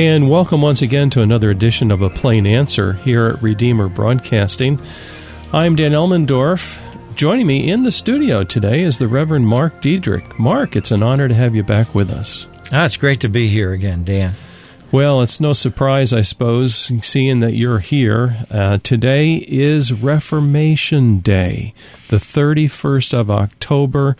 And 0.00 0.30
welcome 0.30 0.62
once 0.62 0.80
again 0.80 1.10
to 1.10 1.20
another 1.20 1.50
edition 1.50 1.90
of 1.90 2.00
A 2.00 2.08
Plain 2.08 2.46
Answer 2.46 2.94
here 2.94 3.26
at 3.26 3.42
Redeemer 3.42 3.86
Broadcasting. 3.86 4.80
I'm 5.52 5.76
Dan 5.76 5.92
Elmendorf. 5.92 6.80
Joining 7.16 7.46
me 7.46 7.70
in 7.70 7.82
the 7.82 7.92
studio 7.92 8.42
today 8.42 8.80
is 8.80 8.98
the 8.98 9.08
Reverend 9.08 9.46
Mark 9.46 9.82
Diedrich. 9.82 10.38
Mark, 10.38 10.74
it's 10.74 10.90
an 10.90 11.02
honor 11.02 11.28
to 11.28 11.34
have 11.34 11.54
you 11.54 11.62
back 11.62 11.94
with 11.94 12.10
us. 12.10 12.46
Ah, 12.72 12.86
it's 12.86 12.96
great 12.96 13.20
to 13.20 13.28
be 13.28 13.48
here 13.48 13.72
again, 13.72 14.02
Dan. 14.02 14.32
Well, 14.90 15.20
it's 15.20 15.38
no 15.38 15.52
surprise, 15.52 16.14
I 16.14 16.22
suppose, 16.22 16.90
seeing 17.02 17.40
that 17.40 17.52
you're 17.52 17.80
here. 17.80 18.46
Uh, 18.50 18.78
today 18.78 19.34
is 19.46 19.92
Reformation 19.92 21.18
Day, 21.18 21.74
the 22.08 22.16
31st 22.16 23.12
of 23.12 23.30
October. 23.30 24.16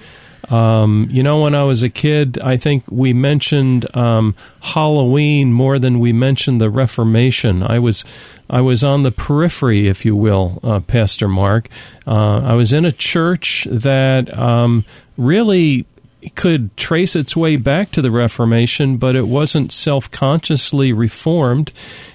Um, 0.49 1.09
you 1.11 1.23
know, 1.23 1.43
when 1.43 1.55
I 1.55 1.65
was 1.65 1.83
a 1.83 1.91
kid, 1.91 2.39
I 2.43 2.57
think 2.57 2.85
we 2.91 3.13
mentioned 3.13 3.87
um, 3.97 4.35
Halloween 4.61 5.53
more 5.53 5.79
than 5.79 6.01
we 6.01 6.13
mentioned 6.13 6.61
the 6.61 6.71
Reformation. 6.71 7.63
I 7.63 7.79
was 7.79 8.05
I 8.49 8.61
was 8.61 8.83
on 8.83 9.03
the 9.03 9.13
periphery, 9.13 9.87
if 9.87 10.05
you 10.05 10.17
will, 10.17 10.59
uh, 10.63 10.81
Pastor 10.81 11.29
Mark. 11.29 11.69
Uh, 12.07 12.41
I 12.41 12.55
was 12.55 12.73
in 12.73 12.85
a 12.85 12.93
church 12.93 13.67
that 13.71 14.37
um, 14.37 14.85
really 15.17 15.87
could 16.35 16.77
trace 16.77 17.17
its 17.17 17.37
way 17.37 17.57
back 17.57 17.91
to 17.93 18.03
the 18.03 18.11
Reformation, 18.11 18.99
but 18.99 19.17
it 19.17 19.27
wasn't 19.27 19.73
self 19.73 20.11
consciously 20.11 20.93
reformed. 20.93 21.73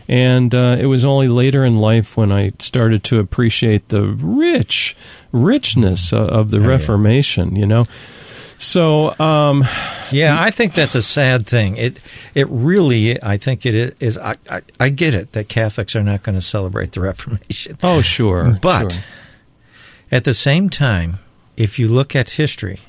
And 0.08 0.54
uh, 0.54 0.78
it 0.80 0.86
was 0.86 1.04
only 1.04 1.28
later 1.28 1.66
in 1.66 1.78
life 1.78 2.16
when 2.16 2.32
I 2.32 2.52
started 2.60 3.04
to 3.06 3.20
appreciate 3.20 3.90
the 3.90 4.04
rich 4.04 4.96
richness 5.32 6.14
of 6.14 6.52
the 6.52 6.64
oh, 6.64 6.68
Reformation, 6.68 7.56
yeah. 7.56 7.60
you 7.60 7.66
know. 7.66 7.86
So, 8.58 9.20
um, 9.20 9.66
yeah, 10.12 10.38
I 10.40 10.50
think 10.52 10.76
that's 10.76 10.96
a 10.96 11.04
sad 11.04 11.46
thing. 11.46 11.76
It 11.78 12.00
it 12.34 12.48
really, 12.50 13.22
I 13.22 13.38
think 13.38 13.66
it 13.66 13.98
is. 14.00 14.18
I 14.18 14.36
I, 14.50 14.62
I 14.80 14.90
get 14.90 15.14
it 15.14 15.34
that 15.34 15.50
Catholics 15.50 15.96
are 15.96 16.04
not 16.04 16.24
going 16.24 16.36
to 16.36 16.42
celebrate 16.42 16.94
the 16.94 17.02
Reformation. 17.02 17.78
Oh, 17.84 18.02
sure, 18.02 18.58
but 18.62 18.94
sure. 18.94 19.02
at 20.12 20.24
the 20.24 20.34
same 20.34 20.70
time, 20.70 21.20
if 21.58 21.80
you 21.80 21.88
look 21.88 22.16
at 22.16 22.32
history 22.32 22.80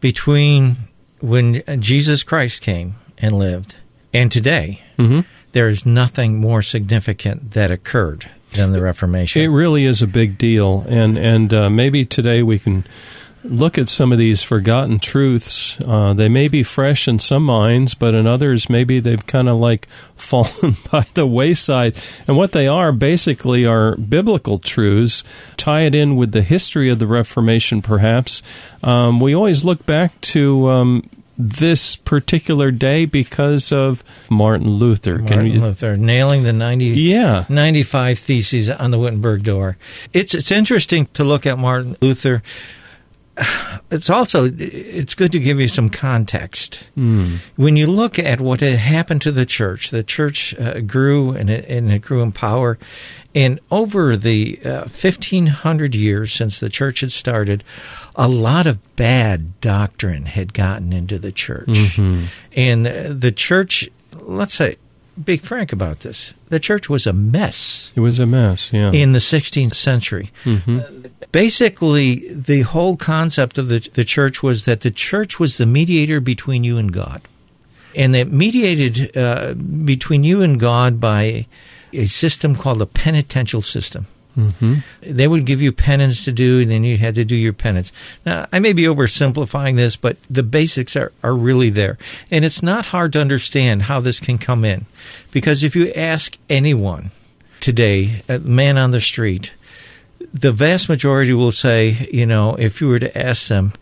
between 0.00 0.76
when 1.20 1.62
Jesus 1.80 2.22
Christ 2.22 2.62
came 2.62 2.94
and 3.18 3.36
lived 3.36 3.76
and 4.12 4.32
today, 4.32 4.82
mm-hmm. 4.98 5.20
there 5.52 5.68
is 5.68 5.86
nothing 5.86 6.38
more 6.38 6.62
significant 6.62 7.52
that 7.52 7.70
occurred 7.70 8.28
than 8.52 8.72
the 8.72 8.80
Reformation. 8.80 9.42
It 9.42 9.48
really 9.48 9.84
is 9.84 10.02
a 10.02 10.06
big 10.06 10.36
deal, 10.38 10.84
and 10.88 11.16
and 11.16 11.54
uh, 11.54 11.70
maybe 11.70 12.04
today 12.04 12.42
we 12.42 12.58
can 12.58 12.84
look 13.42 13.78
at 13.78 13.88
some 13.88 14.12
of 14.12 14.18
these 14.18 14.42
forgotten 14.42 14.98
truths. 14.98 15.78
Uh, 15.80 16.12
they 16.12 16.28
may 16.28 16.48
be 16.48 16.62
fresh 16.62 17.08
in 17.08 17.18
some 17.18 17.44
minds, 17.44 17.94
but 17.94 18.14
in 18.14 18.26
others, 18.26 18.68
maybe 18.68 19.00
they've 19.00 19.26
kind 19.26 19.48
of 19.48 19.58
like 19.58 19.86
fallen 20.16 20.76
by 20.90 21.06
the 21.14 21.26
wayside. 21.26 21.96
And 22.26 22.36
what 22.36 22.52
they 22.52 22.68
are 22.68 22.92
basically 22.92 23.64
are 23.64 23.96
biblical 23.96 24.58
truths. 24.58 25.24
Tie 25.56 25.82
it 25.82 25.94
in 25.94 26.16
with 26.16 26.32
the 26.32 26.42
history 26.42 26.90
of 26.90 26.98
the 26.98 27.06
Reformation, 27.06 27.82
perhaps. 27.82 28.42
Um, 28.82 29.20
we 29.20 29.34
always 29.34 29.64
look 29.64 29.86
back 29.86 30.20
to. 30.20 30.68
Um, 30.68 31.08
this 31.42 31.96
particular 31.96 32.70
day 32.70 33.06
because 33.06 33.72
of 33.72 34.04
Martin 34.28 34.68
Luther. 34.68 35.18
Martin 35.18 35.46
you, 35.46 35.60
Luther 35.60 35.96
nailing 35.96 36.42
the 36.42 36.52
90, 36.52 36.84
yeah. 36.84 37.46
95 37.48 38.18
theses 38.18 38.68
on 38.68 38.90
the 38.90 38.98
Wittenberg 38.98 39.42
door. 39.42 39.78
It's 40.12 40.34
it's 40.34 40.50
interesting 40.50 41.06
to 41.14 41.24
look 41.24 41.46
at 41.46 41.58
Martin 41.58 41.96
Luther 42.02 42.42
it's 43.90 44.10
also 44.10 44.50
it's 44.58 45.14
good 45.14 45.32
to 45.32 45.40
give 45.40 45.60
you 45.60 45.68
some 45.68 45.88
context. 45.88 46.84
Mm. 46.96 47.38
When 47.56 47.76
you 47.76 47.86
look 47.86 48.18
at 48.18 48.40
what 48.40 48.60
had 48.60 48.78
happened 48.78 49.22
to 49.22 49.32
the 49.32 49.46
church, 49.46 49.90
the 49.90 50.02
church 50.02 50.54
uh, 50.58 50.80
grew 50.80 51.32
and 51.32 51.50
it, 51.50 51.66
and 51.68 51.90
it 51.90 52.00
grew 52.00 52.22
in 52.22 52.32
power. 52.32 52.78
And 53.34 53.60
over 53.70 54.16
the 54.16 54.60
uh, 54.64 54.80
1500 54.80 55.94
years 55.94 56.32
since 56.32 56.58
the 56.58 56.68
church 56.68 57.00
had 57.00 57.12
started, 57.12 57.62
a 58.16 58.26
lot 58.26 58.66
of 58.66 58.96
bad 58.96 59.60
doctrine 59.60 60.26
had 60.26 60.52
gotten 60.52 60.92
into 60.92 61.18
the 61.18 61.30
church. 61.30 61.68
Mm-hmm. 61.68 62.24
And 62.54 62.86
the, 62.86 63.14
the 63.14 63.32
church, 63.32 63.88
let's 64.20 64.54
say, 64.54 64.76
be 65.22 65.36
frank 65.36 65.72
about 65.72 66.00
this. 66.00 66.34
The 66.48 66.60
church 66.60 66.88
was 66.88 67.06
a 67.06 67.12
mess. 67.12 67.90
It 67.94 68.00
was 68.00 68.18
a 68.18 68.26
mess, 68.26 68.72
yeah. 68.72 68.92
In 68.92 69.12
the 69.12 69.18
16th 69.18 69.74
century. 69.74 70.30
Mm-hmm. 70.44 71.06
Basically, 71.32 72.32
the 72.32 72.62
whole 72.62 72.96
concept 72.96 73.58
of 73.58 73.68
the, 73.68 73.80
the 73.92 74.04
church 74.04 74.42
was 74.42 74.64
that 74.64 74.80
the 74.80 74.90
church 74.90 75.38
was 75.38 75.58
the 75.58 75.66
mediator 75.66 76.20
between 76.20 76.64
you 76.64 76.78
and 76.78 76.92
God. 76.92 77.22
And 77.94 78.14
that 78.14 78.30
mediated 78.30 79.16
uh, 79.16 79.54
between 79.54 80.22
you 80.22 80.42
and 80.42 80.60
God 80.60 81.00
by 81.00 81.46
a 81.92 82.04
system 82.04 82.54
called 82.54 82.78
the 82.78 82.86
penitential 82.86 83.62
system. 83.62 84.06
Mm-hmm. 84.36 84.74
They 85.02 85.28
would 85.28 85.44
give 85.44 85.60
you 85.60 85.72
penance 85.72 86.24
to 86.24 86.32
do, 86.32 86.60
and 86.60 86.70
then 86.70 86.84
you 86.84 86.96
had 86.96 87.14
to 87.16 87.24
do 87.24 87.36
your 87.36 87.52
penance. 87.52 87.92
Now, 88.24 88.46
I 88.52 88.58
may 88.58 88.72
be 88.72 88.84
oversimplifying 88.84 89.76
this, 89.76 89.96
but 89.96 90.16
the 90.28 90.42
basics 90.42 90.96
are, 90.96 91.12
are 91.22 91.34
really 91.34 91.70
there. 91.70 91.98
And 92.30 92.44
it's 92.44 92.62
not 92.62 92.86
hard 92.86 93.12
to 93.14 93.20
understand 93.20 93.82
how 93.82 94.00
this 94.00 94.20
can 94.20 94.38
come 94.38 94.64
in. 94.64 94.86
Because 95.32 95.62
if 95.62 95.74
you 95.74 95.92
ask 95.92 96.36
anyone 96.48 97.10
today, 97.60 98.22
a 98.28 98.38
man 98.38 98.78
on 98.78 98.90
the 98.90 99.00
street, 99.00 99.52
the 100.32 100.52
vast 100.52 100.88
majority 100.88 101.32
will 101.32 101.52
say, 101.52 102.08
you 102.12 102.26
know, 102.26 102.54
if 102.54 102.80
you 102.80 102.88
were 102.88 102.98
to 102.98 103.18
ask 103.18 103.48
them, 103.48 103.72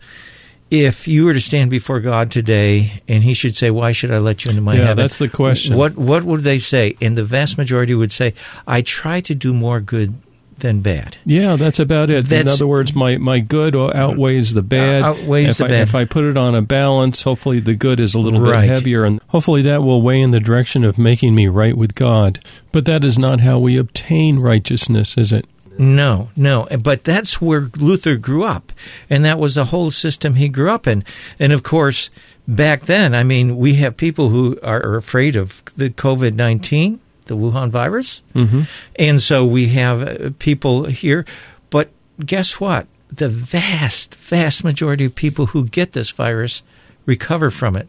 if 0.71 1.07
you 1.07 1.25
were 1.25 1.33
to 1.33 1.39
stand 1.39 1.71
before 1.71 1.99
God 1.99 2.31
today 2.31 3.01
and 3.07 3.23
he 3.23 3.33
should 3.33 3.55
say, 3.55 3.71
Why 3.71 3.91
should 3.91 4.11
I 4.11 4.19
let 4.19 4.45
you 4.45 4.51
into 4.51 4.61
my 4.61 4.75
yeah, 4.75 4.81
heaven? 4.81 5.03
that's 5.03 5.17
the 5.17 5.27
question. 5.27 5.75
What 5.75 5.97
what 5.97 6.23
would 6.23 6.41
they 6.41 6.59
say? 6.59 6.95
And 7.01 7.17
the 7.17 7.23
vast 7.23 7.57
majority 7.57 7.95
would 7.95 8.11
say, 8.11 8.35
I 8.67 8.81
try 8.81 9.21
to 9.21 9.33
do 9.33 9.53
more 9.53 9.79
good 9.79 10.13
than 10.59 10.81
bad. 10.81 11.17
Yeah, 11.25 11.55
that's 11.55 11.79
about 11.79 12.09
it. 12.09 12.25
That's, 12.25 12.43
in 12.43 12.47
other 12.47 12.67
words, 12.67 12.95
my, 12.95 13.17
my 13.17 13.39
good 13.39 13.75
outweighs 13.75 14.53
the 14.53 14.61
bad. 14.61 15.03
Outweighs 15.03 15.49
if 15.49 15.57
the 15.57 15.65
I, 15.65 15.67
bad. 15.67 15.81
If 15.81 15.95
I 15.95 16.05
put 16.05 16.25
it 16.25 16.37
on 16.37 16.55
a 16.55 16.61
balance, 16.61 17.23
hopefully 17.23 17.59
the 17.59 17.75
good 17.75 17.99
is 17.99 18.15
a 18.15 18.19
little 18.19 18.41
right. 18.41 18.61
bit 18.61 18.69
heavier, 18.69 19.03
and 19.03 19.19
hopefully 19.27 19.61
that 19.63 19.83
will 19.83 20.01
weigh 20.01 20.21
in 20.21 20.31
the 20.31 20.39
direction 20.39 20.83
of 20.83 20.97
making 20.97 21.35
me 21.35 21.47
right 21.47 21.75
with 21.75 21.95
God. 21.95 22.39
But 22.71 22.85
that 22.85 23.03
is 23.03 23.17
not 23.17 23.41
how 23.41 23.59
we 23.59 23.77
obtain 23.77 24.39
righteousness, 24.39 25.17
is 25.17 25.31
it? 25.31 25.45
No, 25.77 26.29
no. 26.35 26.67
But 26.83 27.05
that's 27.05 27.39
where 27.39 27.69
Luther 27.77 28.17
grew 28.17 28.43
up, 28.43 28.73
and 29.09 29.23
that 29.23 29.39
was 29.39 29.55
the 29.55 29.65
whole 29.65 29.91
system 29.91 30.35
he 30.35 30.49
grew 30.49 30.69
up 30.69 30.87
in. 30.87 31.05
And 31.39 31.53
of 31.53 31.63
course, 31.63 32.09
back 32.47 32.81
then, 32.81 33.15
I 33.15 33.23
mean, 33.23 33.55
we 33.57 33.75
have 33.75 33.95
people 33.95 34.29
who 34.29 34.59
are 34.61 34.97
afraid 34.97 35.37
of 35.37 35.63
the 35.77 35.89
COVID 35.89 36.35
19 36.35 36.99
the 37.29 37.37
Wuhan 37.37 37.69
virus. 37.69 38.21
Mm-hmm. 38.35 38.63
And 38.97 39.21
so 39.21 39.45
we 39.45 39.67
have 39.67 40.01
uh, 40.01 40.29
people 40.39 40.85
here. 40.85 41.25
But 41.69 41.91
guess 42.23 42.59
what? 42.59 42.87
The 43.07 43.29
vast, 43.29 44.15
vast 44.15 44.63
majority 44.63 45.05
of 45.05 45.15
people 45.15 45.47
who 45.47 45.65
get 45.65 45.93
this 45.93 46.09
virus 46.09 46.61
recover 47.05 47.49
from 47.49 47.77
it. 47.77 47.87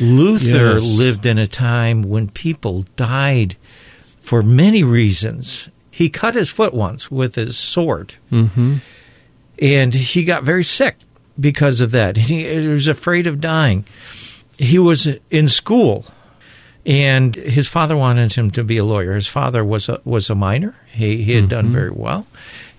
Luther 0.00 0.74
yes. 0.74 0.82
lived 0.82 1.26
in 1.26 1.38
a 1.38 1.46
time 1.46 2.02
when 2.02 2.28
people 2.28 2.84
died 2.96 3.56
for 4.20 4.42
many 4.42 4.82
reasons. 4.82 5.68
He 5.90 6.08
cut 6.08 6.34
his 6.34 6.50
foot 6.50 6.74
once 6.74 7.10
with 7.10 7.36
his 7.36 7.56
sword, 7.56 8.14
mm-hmm. 8.32 8.78
and 9.60 9.94
he 9.94 10.24
got 10.24 10.42
very 10.42 10.64
sick 10.64 10.96
because 11.38 11.80
of 11.80 11.92
that. 11.92 12.16
He, 12.24 12.60
he 12.60 12.66
was 12.66 12.88
afraid 12.88 13.28
of 13.28 13.40
dying. 13.40 13.86
He 14.58 14.78
was 14.78 15.06
in 15.30 15.48
school 15.48 16.06
and 16.86 17.34
his 17.34 17.66
father 17.66 17.96
wanted 17.96 18.34
him 18.34 18.50
to 18.52 18.64
be 18.64 18.76
a 18.76 18.84
lawyer. 18.84 19.14
His 19.14 19.26
father 19.26 19.64
was 19.64 19.88
a, 19.88 20.00
was 20.04 20.28
a 20.28 20.34
miner. 20.34 20.76
He, 20.92 21.22
he 21.22 21.32
had 21.32 21.44
mm-hmm. 21.44 21.48
done 21.48 21.68
very 21.70 21.90
well. 21.90 22.26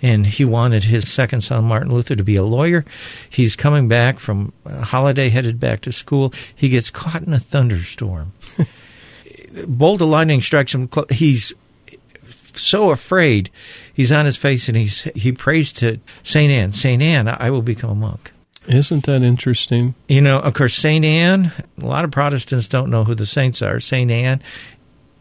And 0.01 0.27
he 0.27 0.45
wanted 0.45 0.83
his 0.83 1.11
second 1.11 1.41
son, 1.41 1.65
Martin 1.65 1.91
Luther, 1.91 2.15
to 2.15 2.23
be 2.23 2.35
a 2.35 2.43
lawyer. 2.43 2.85
He's 3.27 3.55
coming 3.55 3.87
back 3.87 4.19
from 4.19 4.53
a 4.65 4.83
holiday, 4.83 5.29
headed 5.29 5.59
back 5.59 5.81
to 5.81 5.91
school. 5.91 6.33
He 6.55 6.69
gets 6.69 6.91
caught 6.91 7.23
in 7.23 7.33
a 7.33 7.39
thunderstorm. 7.39 8.33
Bolt 9.67 10.01
of 10.01 10.09
lightning 10.09 10.41
strikes 10.41 10.75
him. 10.75 10.87
He's 11.09 11.53
so 12.53 12.91
afraid. 12.91 13.49
He's 13.91 14.11
on 14.11 14.25
his 14.25 14.37
face 14.37 14.67
and 14.67 14.77
he's, 14.77 15.03
he 15.15 15.31
prays 15.31 15.73
to 15.73 15.99
St. 16.21 16.51
Anne, 16.51 16.73
St. 16.73 17.01
Anne, 17.01 17.27
I 17.27 17.49
will 17.49 17.63
become 17.63 17.89
a 17.89 17.95
monk. 17.95 18.33
Isn't 18.67 19.05
that 19.05 19.21
interesting? 19.21 19.95
You 20.07 20.21
know, 20.21 20.39
of 20.39 20.53
course, 20.53 20.75
St. 20.75 21.05
Anne, 21.05 21.51
a 21.81 21.85
lot 21.85 22.05
of 22.05 22.11
Protestants 22.11 22.67
don't 22.67 22.89
know 22.89 23.03
who 23.03 23.15
the 23.15 23.25
saints 23.25 23.61
are. 23.61 23.79
St. 23.79 24.09
Anne 24.09 24.41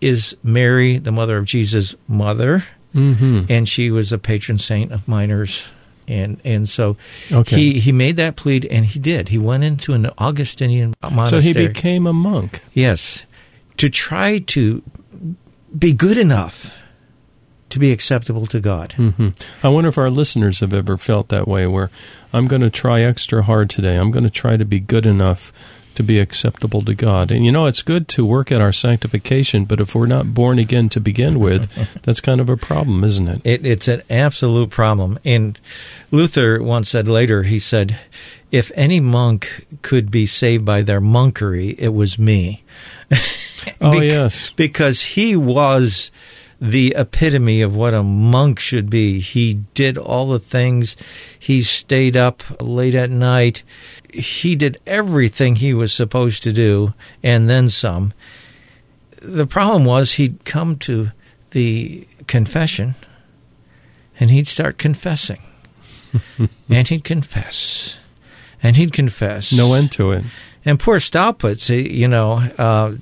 is 0.01 0.37
Mary, 0.43 0.99
the 0.99 1.13
mother 1.13 1.39
of 1.39 1.45
Jesus' 1.45 1.95
mother, 2.09 2.65
mm-hmm. 2.95 3.45
and 3.49 3.69
she 3.69 3.91
was 3.91 4.13
a 4.13 4.19
patron 4.19 4.59
saint 4.59 4.93
of 4.93 5.07
miners. 5.09 5.67
And 6.07 6.39
and 6.45 6.69
so 6.69 6.99
okay. 7.33 7.57
he, 7.57 7.81
he 7.81 7.93
made 7.93 8.17
that 8.17 8.37
plea, 8.37 8.61
and 8.71 8.85
he 8.85 8.99
did. 8.99 9.31
He 9.31 9.39
went 9.39 9.65
into 9.65 9.95
an 9.95 10.11
Augustinian 10.19 10.93
monastery. 11.03 11.41
So 11.41 11.47
he 11.47 11.67
became 11.67 12.07
a 12.07 12.13
monk. 12.13 12.61
Yes, 12.75 13.25
to 13.79 13.89
try 13.89 14.39
to 14.39 14.83
be 15.77 15.95
good 15.95 16.19
enough 16.19 16.84
to 17.75 17.81
be 17.81 17.91
acceptable 17.91 18.47
to 18.47 18.61
God. 18.61 18.95
Mm-hmm. 18.97 19.31
I 19.67 19.69
wonder 19.69 19.89
if 19.89 19.99
our 19.99 20.09
listeners 20.09 20.61
have 20.61 20.73
ever 20.73 20.97
felt 20.97 21.29
that 21.29 21.49
way, 21.49 21.67
where 21.67 21.91
I'm 22.33 22.47
going 22.47 22.63
to 22.63 22.71
try 22.71 23.01
extra 23.01 23.43
hard 23.43 23.69
today. 23.69 23.97
I'm 23.97 24.13
going 24.13 24.23
to 24.23 24.31
try 24.31 24.57
to 24.57 24.65
be 24.65 24.79
good 24.79 25.07
enough 25.07 25.53
to 25.97 26.05
be 26.05 26.21
acceptable 26.21 26.83
to 26.83 26.95
God. 26.95 27.33
And 27.33 27.45
you 27.45 27.51
know, 27.51 27.67
it's 27.67 27.83
good 27.83 28.07
to 28.11 28.25
work 28.25 28.53
at 28.53 28.61
our 28.61 28.73
sanctification, 28.73 29.65
but 29.65 29.81
if 29.81 29.93
we're 29.93 30.07
not 30.07 30.35
born 30.35 30.61
again 30.61 30.89
to 30.91 31.01
begin 31.01 31.41
with, 31.41 31.69
that's 32.03 32.21
kind 32.21 32.41
of 32.41 32.49
a 32.49 32.57
problem, 32.57 33.03
isn't 33.03 33.27
it? 33.27 33.41
it? 33.45 33.67
It's 33.67 33.89
an 33.89 34.03
absolute 34.09 34.71
problem. 34.71 35.19
And 35.25 35.59
Luther 36.13 36.63
once 36.63 36.91
said 36.91 37.09
later, 37.09 37.43
he 37.43 37.59
said, 37.59 37.99
if 38.53 38.71
any 38.77 39.01
monk 39.01 39.67
could 39.83 40.13
be 40.13 40.27
saved 40.27 40.65
by 40.65 40.83
their 40.83 41.01
monkery, 41.01 41.75
it 41.77 41.89
was 41.89 42.21
me. 42.21 42.63
oh, 43.81 44.01
yes. 44.01 44.53
Because 44.53 45.03
he 45.03 45.35
was 45.35 46.13
the 46.65 46.95
epitome 46.97 47.61
of 47.61 47.77
what 47.77 47.93
a 47.93 48.03
monk 48.03 48.59
should 48.59 48.89
be. 48.89 49.21
He 49.21 49.55
did 49.75 49.99
all 49.99 50.29
the 50.29 50.39
things. 50.39 50.97
He 51.39 51.63
stayed 51.63 52.17
up 52.17 52.43
late 52.59 52.95
at 52.95 53.11
night. 53.11 53.63
He 54.13 54.57
did 54.57 54.81
everything 54.87 55.57
he 55.57 55.75
was 55.75 55.93
supposed 55.93 56.43
to 56.45 56.55
do 56.55 56.95
and 57.23 57.51
then 57.51 57.69
some. 57.69 58.15
The 59.21 59.47
problem 59.47 59.85
was 59.85 60.13
he'd 60.13 60.47
come 60.47 60.77
to 60.81 61.11
the 61.51 62.07
confession 62.27 62.95
and 64.19 64.31
he'd 64.31 64.47
start 64.47 64.79
confessing. 64.79 65.43
and 66.71 66.89
he'd 66.89 67.05
confess. 67.05 67.99
And 68.63 68.77
he'd 68.77 68.95
confess. 68.95 69.53
No 69.53 69.75
end 69.75 69.93
to 69.93 70.13
it. 70.13 70.25
And 70.65 70.81
poor 70.81 70.99
Staupitz, 70.99 71.69
he- 71.69 71.93
you 72.01 72.09
know, 72.09 72.35
uh, 72.57 72.95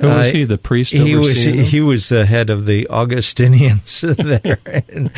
Who 0.00 0.06
was 0.06 0.28
uh, 0.28 0.32
he? 0.32 0.44
The 0.44 0.58
priest 0.58 0.92
he 0.92 1.16
was 1.16 1.42
he, 1.42 1.50
them? 1.52 1.64
he 1.64 1.80
was 1.80 2.08
the 2.08 2.24
head 2.24 2.50
of 2.50 2.66
the 2.66 2.86
Augustinians 2.88 4.00
there, 4.02 4.58
and, 4.64 5.10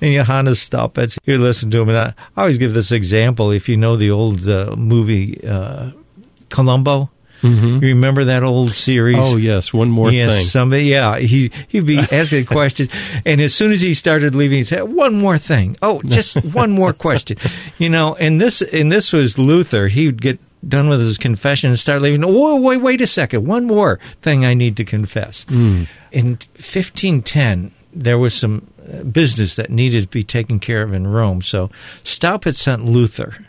Johannes 0.00 0.58
Staupitz. 0.58 1.18
You 1.24 1.38
listen 1.38 1.70
to 1.70 1.80
him, 1.82 1.88
and 1.88 1.98
I, 1.98 2.14
I 2.36 2.40
always 2.42 2.58
give 2.58 2.74
this 2.74 2.90
example. 2.92 3.50
If 3.52 3.68
you 3.68 3.76
know 3.76 3.96
the 3.96 4.10
old 4.10 4.48
uh, 4.48 4.74
movie 4.76 5.46
uh, 5.46 5.90
Columbo, 6.48 7.10
Mhm. 7.42 7.80
you 7.82 7.88
remember 7.88 8.24
that 8.24 8.42
old 8.42 8.74
series? 8.74 9.16
Oh, 9.16 9.36
yes. 9.36 9.72
One 9.72 9.90
more 9.90 10.10
yes, 10.10 10.34
thing. 10.34 10.44
somebody. 10.46 10.84
Yeah, 10.86 11.18
he 11.18 11.52
he'd 11.68 11.86
be 11.86 11.98
asking 12.10 12.46
questions, 12.46 12.90
and 13.24 13.40
as 13.40 13.54
soon 13.54 13.70
as 13.70 13.80
he 13.80 13.94
started 13.94 14.34
leaving, 14.34 14.58
he 14.58 14.64
said, 14.64 14.82
"One 14.82 15.14
more 15.14 15.38
thing. 15.38 15.76
Oh, 15.80 16.02
just 16.02 16.42
one 16.52 16.72
more 16.72 16.92
question." 16.92 17.36
You 17.78 17.90
know, 17.90 18.16
and 18.18 18.40
this 18.40 18.60
and 18.62 18.90
this 18.90 19.12
was 19.12 19.38
Luther. 19.38 19.86
He'd 19.86 20.20
get 20.20 20.40
done 20.66 20.88
with 20.88 21.00
his 21.00 21.18
confession 21.18 21.70
and 21.70 21.78
start 21.78 22.02
leaving. 22.02 22.24
Oh, 22.24 22.60
wait, 22.60 22.78
wait 22.80 23.00
a 23.00 23.06
second. 23.06 23.46
One 23.46 23.66
more 23.66 23.98
thing 24.22 24.44
I 24.44 24.54
need 24.54 24.76
to 24.78 24.84
confess. 24.84 25.44
Mm. 25.46 25.86
In 26.12 26.26
1510, 26.56 27.72
there 27.92 28.18
was 28.18 28.34
some 28.34 28.66
uh, 28.92 29.02
business 29.04 29.56
that 29.56 29.70
needed 29.70 30.02
to 30.02 30.08
be 30.08 30.22
taken 30.24 30.58
care 30.58 30.82
of 30.82 30.92
in 30.92 31.06
Rome. 31.06 31.42
So 31.42 31.70
Staupitz 32.04 32.56
sent 32.56 32.84
Luther. 32.84 33.44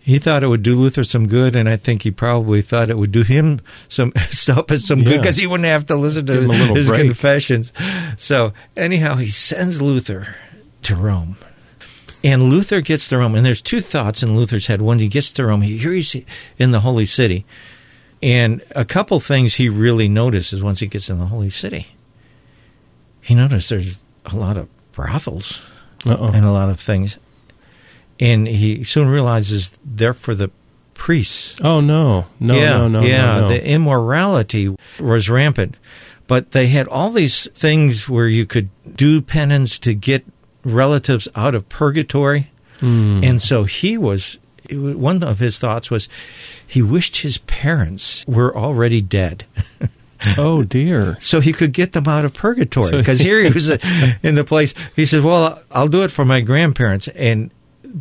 He 0.00 0.18
thought 0.18 0.42
it 0.42 0.48
would 0.48 0.62
do 0.62 0.74
Luther 0.74 1.04
some 1.04 1.28
good, 1.28 1.54
and 1.54 1.68
I 1.68 1.76
think 1.76 2.00
he 2.02 2.10
probably 2.10 2.62
thought 2.62 2.88
it 2.88 2.96
would 2.96 3.12
do 3.12 3.22
him 3.24 3.60
some 3.88 4.12
Staupitz 4.30 4.86
some 4.86 5.02
good 5.04 5.20
because 5.20 5.36
he 5.36 5.46
wouldn't 5.46 5.66
have 5.66 5.84
to 5.86 5.96
listen 5.96 6.24
to 6.26 6.32
Give 6.32 6.42
him 6.44 6.50
a 6.50 6.52
little 6.54 6.74
his 6.76 6.88
break. 6.88 7.02
confessions. 7.02 7.72
So 8.16 8.54
anyhow, 8.74 9.16
he 9.16 9.28
sends 9.28 9.82
Luther 9.82 10.34
to 10.84 10.96
Rome. 10.96 11.36
And 12.24 12.44
Luther 12.44 12.80
gets 12.80 13.08
to 13.08 13.18
Rome, 13.18 13.34
and 13.34 13.46
there's 13.46 13.62
two 13.62 13.80
thoughts 13.80 14.22
in 14.22 14.34
Luther's 14.34 14.66
head. 14.66 14.82
When 14.82 14.98
he 14.98 15.08
gets 15.08 15.32
to 15.34 15.46
Rome, 15.46 15.62
he, 15.62 15.78
here 15.78 15.92
he's 15.92 16.16
in 16.58 16.72
the 16.72 16.80
holy 16.80 17.06
city. 17.06 17.44
And 18.20 18.62
a 18.74 18.84
couple 18.84 19.20
things 19.20 19.54
he 19.54 19.68
really 19.68 20.08
notices 20.08 20.62
once 20.62 20.80
he 20.80 20.88
gets 20.88 21.08
in 21.08 21.18
the 21.18 21.26
holy 21.26 21.50
city. 21.50 21.88
He 23.20 23.34
noticed 23.34 23.68
there's 23.68 24.02
a 24.24 24.34
lot 24.34 24.56
of 24.56 24.68
brothels 24.92 25.62
Uh-oh. 26.04 26.32
and 26.32 26.44
a 26.44 26.50
lot 26.50 26.70
of 26.70 26.80
things. 26.80 27.18
And 28.18 28.48
he 28.48 28.82
soon 28.82 29.08
realizes 29.08 29.78
they're 29.84 30.14
for 30.14 30.34
the 30.34 30.50
priests. 30.94 31.60
Oh, 31.62 31.80
no. 31.80 32.26
No, 32.40 32.54
yeah, 32.54 32.70
no, 32.70 32.88
no, 32.88 33.02
yeah. 33.02 33.22
no, 33.22 33.40
no. 33.42 33.48
The 33.48 33.64
immorality 33.64 34.74
was 34.98 35.30
rampant. 35.30 35.76
But 36.26 36.50
they 36.50 36.66
had 36.66 36.88
all 36.88 37.10
these 37.10 37.48
things 37.52 38.08
where 38.08 38.26
you 38.26 38.44
could 38.44 38.70
do 38.96 39.22
penance 39.22 39.78
to 39.80 39.94
get 39.94 40.24
relatives 40.72 41.28
out 41.34 41.54
of 41.54 41.68
purgatory. 41.68 42.50
Hmm. 42.80 43.20
And 43.24 43.42
so 43.42 43.64
he 43.64 43.98
was, 43.98 44.38
one 44.70 45.22
of 45.24 45.38
his 45.38 45.58
thoughts 45.58 45.90
was 45.90 46.08
he 46.66 46.82
wished 46.82 47.18
his 47.18 47.38
parents 47.38 48.24
were 48.28 48.56
already 48.56 49.00
dead. 49.00 49.44
oh, 50.38 50.62
dear. 50.62 51.16
so 51.20 51.40
he 51.40 51.52
could 51.52 51.72
get 51.72 51.92
them 51.92 52.06
out 52.06 52.24
of 52.24 52.34
purgatory. 52.34 52.88
So- 52.88 52.98
Because 52.98 53.20
here 53.20 53.40
he 53.42 53.50
was 53.50 53.70
uh, 53.70 53.78
in 54.22 54.34
the 54.34 54.44
place. 54.44 54.74
He 54.94 55.04
said, 55.04 55.24
"Well, 55.24 55.60
I'll 55.72 55.88
do 55.88 56.02
it 56.02 56.10
for 56.10 56.24
my 56.24 56.40
grandparents." 56.40 57.08
And 57.08 57.50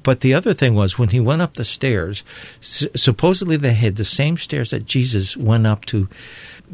but 0.04 0.19
the 0.19 0.34
other 0.34 0.54
thing 0.54 0.75
was 0.75 1.00
when 1.00 1.10
he 1.10 1.19
went 1.19 1.42
up 1.42 1.54
the 1.56 1.64
stairs. 1.64 2.24
S- 2.60 2.86
supposedly 2.96 3.56
they 3.56 3.74
had 3.74 3.96
the 3.96 4.04
same 4.06 4.36
stairs 4.38 4.72
that 4.72 4.86
Jesus 4.86 5.38
went 5.38 5.66
up 5.66 5.86
to 5.86 6.10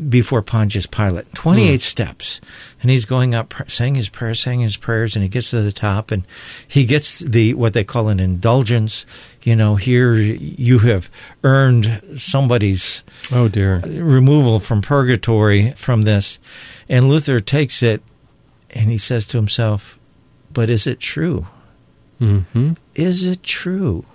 before 0.09 0.41
Pontius 0.41 0.85
Pilate. 0.85 1.31
Twenty-eight 1.35 1.81
steps, 1.81 2.41
and 2.81 2.89
he's 2.89 3.05
going 3.05 3.35
up, 3.35 3.53
saying 3.67 3.95
his 3.95 4.09
prayers, 4.09 4.39
saying 4.39 4.61
his 4.61 4.75
prayers, 4.77 5.15
and 5.15 5.21
he 5.23 5.29
gets 5.29 5.51
to 5.51 5.61
the 5.61 5.71
top, 5.71 6.09
and 6.11 6.23
he 6.67 6.85
gets 6.85 7.19
the 7.19 7.53
what 7.53 7.73
they 7.73 7.83
call 7.83 8.09
an 8.09 8.19
indulgence. 8.19 9.05
You 9.43 9.55
know, 9.55 9.75
here 9.75 10.13
you 10.15 10.79
have 10.79 11.09
earned 11.43 12.01
somebody's 12.17 13.03
Oh, 13.31 13.47
dear. 13.49 13.81
removal 13.85 14.59
from 14.59 14.81
purgatory 14.81 15.71
from 15.73 16.03
this. 16.03 16.39
And 16.89 17.09
Luther 17.09 17.39
takes 17.39 17.83
it 17.83 18.01
and 18.71 18.89
he 18.89 18.97
says 18.97 19.27
to 19.27 19.37
himself, 19.37 19.99
But 20.51 20.69
is 20.69 20.87
it 20.87 20.99
true? 20.99 21.45
hmm 22.19 22.73
Is 22.95 23.25
it 23.27 23.43
true? 23.43 24.05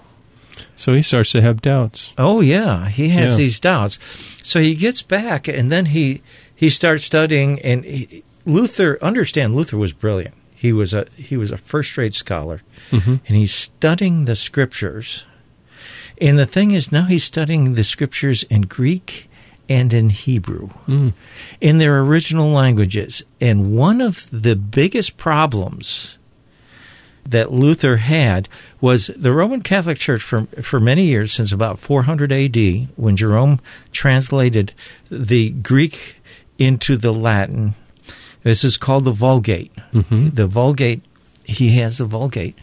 So 0.76 0.92
he 0.94 1.02
starts 1.02 1.32
to 1.32 1.40
have 1.42 1.60
doubts. 1.62 2.12
Oh 2.18 2.40
yeah, 2.40 2.88
he 2.88 3.08
has 3.10 3.32
Yeah. 3.32 3.36
these 3.36 3.60
doubts. 3.60 3.98
So 4.42 4.60
he 4.60 4.74
gets 4.74 5.02
back 5.02 5.48
and 5.48 5.70
then 5.70 5.86
he 5.86 6.22
he 6.54 6.68
starts 6.68 7.04
studying 7.04 7.60
and 7.60 7.84
he, 7.84 8.22
Luther 8.46 8.98
understand 9.02 9.54
Luther 9.54 9.76
was 9.76 9.92
brilliant. 9.92 10.34
He 10.54 10.72
was 10.72 10.92
a 10.94 11.06
he 11.16 11.36
was 11.36 11.50
a 11.50 11.58
first-rate 11.58 12.14
scholar 12.14 12.62
hmm 12.90 13.16
and 13.26 13.36
he's 13.36 13.54
studying 13.54 14.24
the 14.24 14.36
scriptures. 14.36 15.24
And 16.20 16.38
the 16.38 16.46
thing 16.46 16.72
is 16.72 16.90
now 16.90 17.04
he's 17.04 17.24
studying 17.24 17.74
the 17.74 17.84
scriptures 17.84 18.42
in 18.44 18.62
Greek 18.62 19.28
and 19.68 19.92
in 19.92 20.10
Hebrew. 20.10 20.70
Mm. 20.88 21.12
in 21.60 21.78
their 21.78 22.00
original 22.00 22.50
languages. 22.50 23.22
And 23.40 23.76
one 23.76 24.00
of 24.00 24.26
the 24.30 24.56
biggest 24.56 25.16
problems 25.16 26.16
that 27.28 27.52
Luther 27.52 27.98
had 27.98 28.48
was 28.80 29.08
the 29.08 29.32
Roman 29.32 29.62
Catholic 29.62 29.98
Church 29.98 30.22
for 30.22 30.46
for 30.62 30.80
many 30.80 31.04
years 31.04 31.32
since 31.32 31.52
about 31.52 31.78
400 31.78 32.32
AD 32.32 32.88
when 32.96 33.16
Jerome 33.16 33.60
translated 33.92 34.72
the 35.10 35.50
Greek 35.50 36.16
into 36.58 36.96
the 36.96 37.12
Latin. 37.12 37.74
This 38.42 38.64
is 38.64 38.76
called 38.76 39.04
the 39.04 39.12
Vulgate. 39.12 39.72
Mhm. 39.92 40.34
The 40.34 40.46
Vulgate 40.46 41.02
he 41.44 41.76
has 41.78 41.98
the 41.98 42.04
Vulgate. 42.04 42.56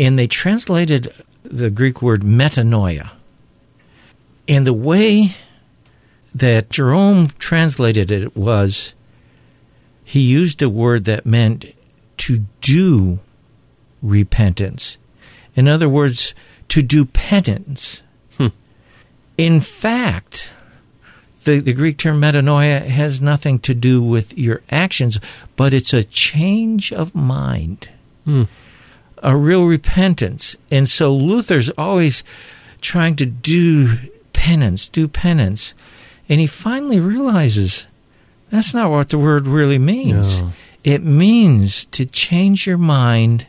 And 0.00 0.18
they 0.18 0.26
translated 0.26 1.12
the 1.42 1.70
Greek 1.70 2.02
word 2.02 2.22
metanoia. 2.22 3.10
And 4.48 4.66
the 4.66 4.72
way 4.72 5.36
that 6.34 6.70
Jerome 6.70 7.28
translated 7.38 8.10
it 8.10 8.36
was 8.36 8.94
he 10.02 10.20
used 10.20 10.60
a 10.62 10.68
word 10.68 11.04
that 11.04 11.24
meant 11.24 11.66
to 12.18 12.44
do 12.60 13.20
repentance. 14.04 14.98
In 15.56 15.66
other 15.66 15.88
words, 15.88 16.34
to 16.68 16.82
do 16.82 17.04
penance. 17.04 18.02
Hmm. 18.36 18.48
In 19.38 19.60
fact, 19.60 20.50
the, 21.44 21.60
the 21.60 21.72
Greek 21.72 21.98
term 21.98 22.20
metanoia 22.20 22.80
has 22.84 23.20
nothing 23.20 23.58
to 23.60 23.74
do 23.74 24.00
with 24.02 24.36
your 24.36 24.62
actions, 24.70 25.18
but 25.56 25.74
it's 25.74 25.92
a 25.92 26.04
change 26.04 26.92
of 26.92 27.14
mind 27.14 27.88
Mm. 28.26 28.48
a 29.22 29.36
real 29.36 29.66
repentance. 29.66 30.56
And 30.70 30.88
so 30.88 31.12
Luther's 31.12 31.68
always 31.76 32.24
trying 32.80 33.16
to 33.16 33.26
do 33.26 33.98
penance, 34.32 34.88
do 34.88 35.06
penance. 35.08 35.74
And 36.26 36.40
he 36.40 36.46
finally 36.46 36.98
realizes 37.00 37.86
that's 38.48 38.72
not 38.72 38.90
what 38.90 39.10
the 39.10 39.18
word 39.18 39.46
really 39.46 39.78
means. 39.78 40.40
No. 40.40 40.52
It 40.84 41.02
means 41.04 41.84
to 41.86 42.06
change 42.06 42.66
your 42.66 42.78
mind 42.78 43.46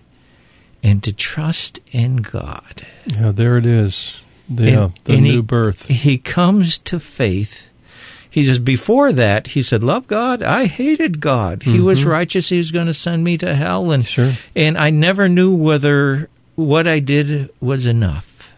and 0.85 1.01
to 1.03 1.11
trust 1.11 1.79
in 1.91 2.17
God. 2.17 2.83
Yeah, 3.07 3.31
there 3.31 3.57
it 3.57 3.65
is. 3.65 4.21
The, 4.47 4.83
And- 4.83 4.93
the 5.05 5.13
and 5.13 5.23
new 5.23 5.31
he- 5.37 5.41
birth. 5.41 5.87
He 5.87 6.17
comes 6.17 6.77
to 6.79 6.99
faith. 6.99 7.67
He 8.29 8.43
says, 8.43 8.59
before 8.59 9.11
that, 9.13 9.47
he 9.47 9.63
said, 9.63 9.81
Love 9.83 10.07
God. 10.07 10.43
I 10.43 10.65
hated 10.65 11.19
God. 11.21 11.63
He 11.63 11.79
was 11.79 12.01
Mhm. 12.03 12.07
righteous. 12.07 12.49
He 12.49 12.57
was 12.57 12.69
going 12.71 12.87
to 12.87 12.93
send 12.93 13.23
me 13.23 13.37
to 13.37 13.55
hell. 13.55 13.91
And 13.91 14.05
Sure. 14.05 14.33
and 14.55 14.77
I 14.77 14.89
never 14.89 15.29
knew 15.29 15.55
whether 15.55 16.29
what 16.55 16.85
I 16.87 16.99
did 16.99 17.49
was 17.61 17.85
enough. 17.85 18.53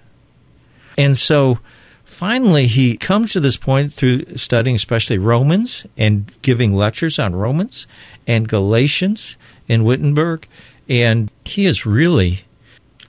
And 0.97 1.15
so 1.15 1.59
finally 2.05 2.65
he 2.65 2.97
comes 2.97 3.33
to 3.33 3.39
this 3.39 3.55
point 3.55 3.93
through 3.93 4.35
studying 4.35 4.75
especially 4.75 5.19
Romans 5.19 5.85
and 5.95 6.25
giving 6.41 6.75
lectures 6.75 7.19
on 7.19 7.35
Romans 7.35 7.85
and 8.25 8.47
Galatians 8.47 9.37
in 9.67 9.83
Wittenberg. 9.83 10.47
And 10.89 11.31
he 11.45 11.65
is 11.65 11.85
really, 11.85 12.41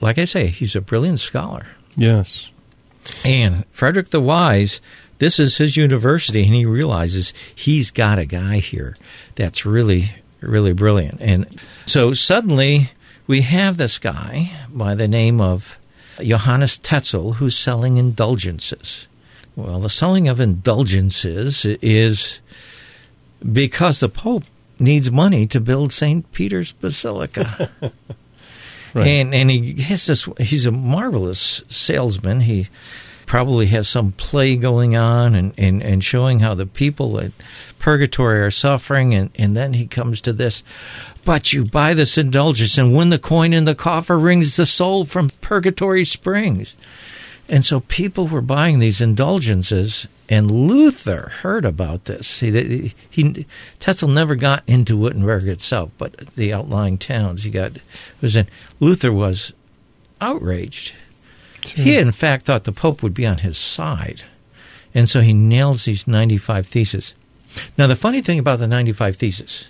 like 0.01 0.17
I 0.17 0.25
say, 0.25 0.47
he's 0.47 0.75
a 0.75 0.81
brilliant 0.81 1.19
scholar. 1.19 1.67
Yes. 1.95 2.51
And 3.23 3.65
Frederick 3.71 4.09
the 4.09 4.21
Wise, 4.21 4.81
this 5.19 5.39
is 5.39 5.57
his 5.57 5.77
university, 5.77 6.43
and 6.43 6.53
he 6.53 6.65
realizes 6.65 7.33
he's 7.53 7.91
got 7.91 8.19
a 8.19 8.25
guy 8.25 8.59
here 8.59 8.95
that's 9.35 9.65
really, 9.65 10.11
really 10.41 10.73
brilliant. 10.73 11.19
And 11.21 11.47
so 11.85 12.13
suddenly 12.13 12.91
we 13.27 13.41
have 13.41 13.77
this 13.77 13.99
guy 13.99 14.51
by 14.69 14.95
the 14.95 15.07
name 15.07 15.41
of 15.41 15.77
Johannes 16.21 16.79
Tetzel 16.79 17.33
who's 17.33 17.57
selling 17.57 17.97
indulgences. 17.97 19.07
Well, 19.55 19.79
the 19.79 19.89
selling 19.89 20.27
of 20.27 20.39
indulgences 20.39 21.65
is 21.65 22.39
because 23.51 23.99
the 23.99 24.09
Pope 24.09 24.45
needs 24.79 25.11
money 25.11 25.45
to 25.47 25.59
build 25.59 25.91
St. 25.91 26.31
Peter's 26.31 26.71
Basilica. 26.71 27.69
right. 28.93 29.07
And 29.07 29.33
and 29.33 29.51
he 29.51 29.81
has 29.81 30.07
this 30.07 30.27
he's 30.39 30.65
a 30.65 30.71
marvelous 30.71 31.61
salesman. 31.67 32.41
He 32.41 32.67
probably 33.29 33.67
has 33.67 33.87
some 33.87 34.11
play 34.13 34.55
going 34.55 34.95
on 34.95 35.35
and, 35.35 35.53
and, 35.55 35.83
and 35.83 36.03
showing 36.03 36.39
how 36.39 36.55
the 36.55 36.65
people 36.65 37.19
at 37.19 37.31
purgatory 37.77 38.41
are 38.41 38.49
suffering 38.49 39.13
and, 39.13 39.29
and 39.37 39.55
then 39.55 39.73
he 39.73 39.85
comes 39.85 40.19
to 40.19 40.33
this. 40.33 40.63
But 41.25 41.53
you 41.53 41.63
buy 41.63 41.93
this 41.93 42.17
indulgence 42.17 42.75
and 42.79 42.95
when 42.95 43.11
the 43.11 43.19
coin 43.19 43.53
in 43.53 43.65
the 43.65 43.75
coffer 43.75 44.17
rings 44.17 44.55
the 44.55 44.65
soul 44.65 45.05
from 45.05 45.29
purgatory 45.41 46.05
springs. 46.05 46.75
And 47.49 47.65
so 47.65 47.79
people 47.79 48.27
were 48.27 48.41
buying 48.41 48.77
these 48.77 49.01
indulgences, 49.01 50.07
and 50.29 50.51
Luther 50.51 51.31
heard 51.41 51.65
about 51.65 52.05
this. 52.05 52.41
He, 52.41 52.93
he 53.09 53.47
Tetzel 53.79 54.07
never 54.07 54.35
got 54.35 54.63
into 54.67 54.95
Wittenberg 54.95 55.47
itself, 55.47 55.89
but 55.97 56.15
the 56.35 56.53
outlying 56.53 56.99
towns 56.99 57.43
he 57.43 57.49
got 57.49 57.71
was 58.21 58.35
in. 58.35 58.47
Luther 58.79 59.11
was 59.11 59.51
outraged. 60.21 60.93
Sure. 61.65 61.83
He, 61.83 61.97
in 61.97 62.11
fact, 62.11 62.45
thought 62.45 62.65
the 62.65 62.71
Pope 62.71 63.01
would 63.01 63.15
be 63.15 63.25
on 63.25 63.39
his 63.39 63.57
side, 63.57 64.21
and 64.93 65.09
so 65.09 65.21
he 65.21 65.33
nails 65.33 65.85
these 65.85 66.07
ninety-five 66.07 66.67
theses. 66.67 67.15
Now, 67.79 67.87
the 67.87 67.95
funny 67.95 68.21
thing 68.21 68.37
about 68.37 68.59
the 68.59 68.67
ninety-five 68.67 69.15
theses 69.15 69.67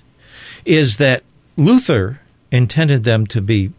is 0.65 0.98
that 0.98 1.24
Luther 1.55 2.19
intended 2.51 3.05
them 3.05 3.25
to 3.27 3.41
be 3.41 3.71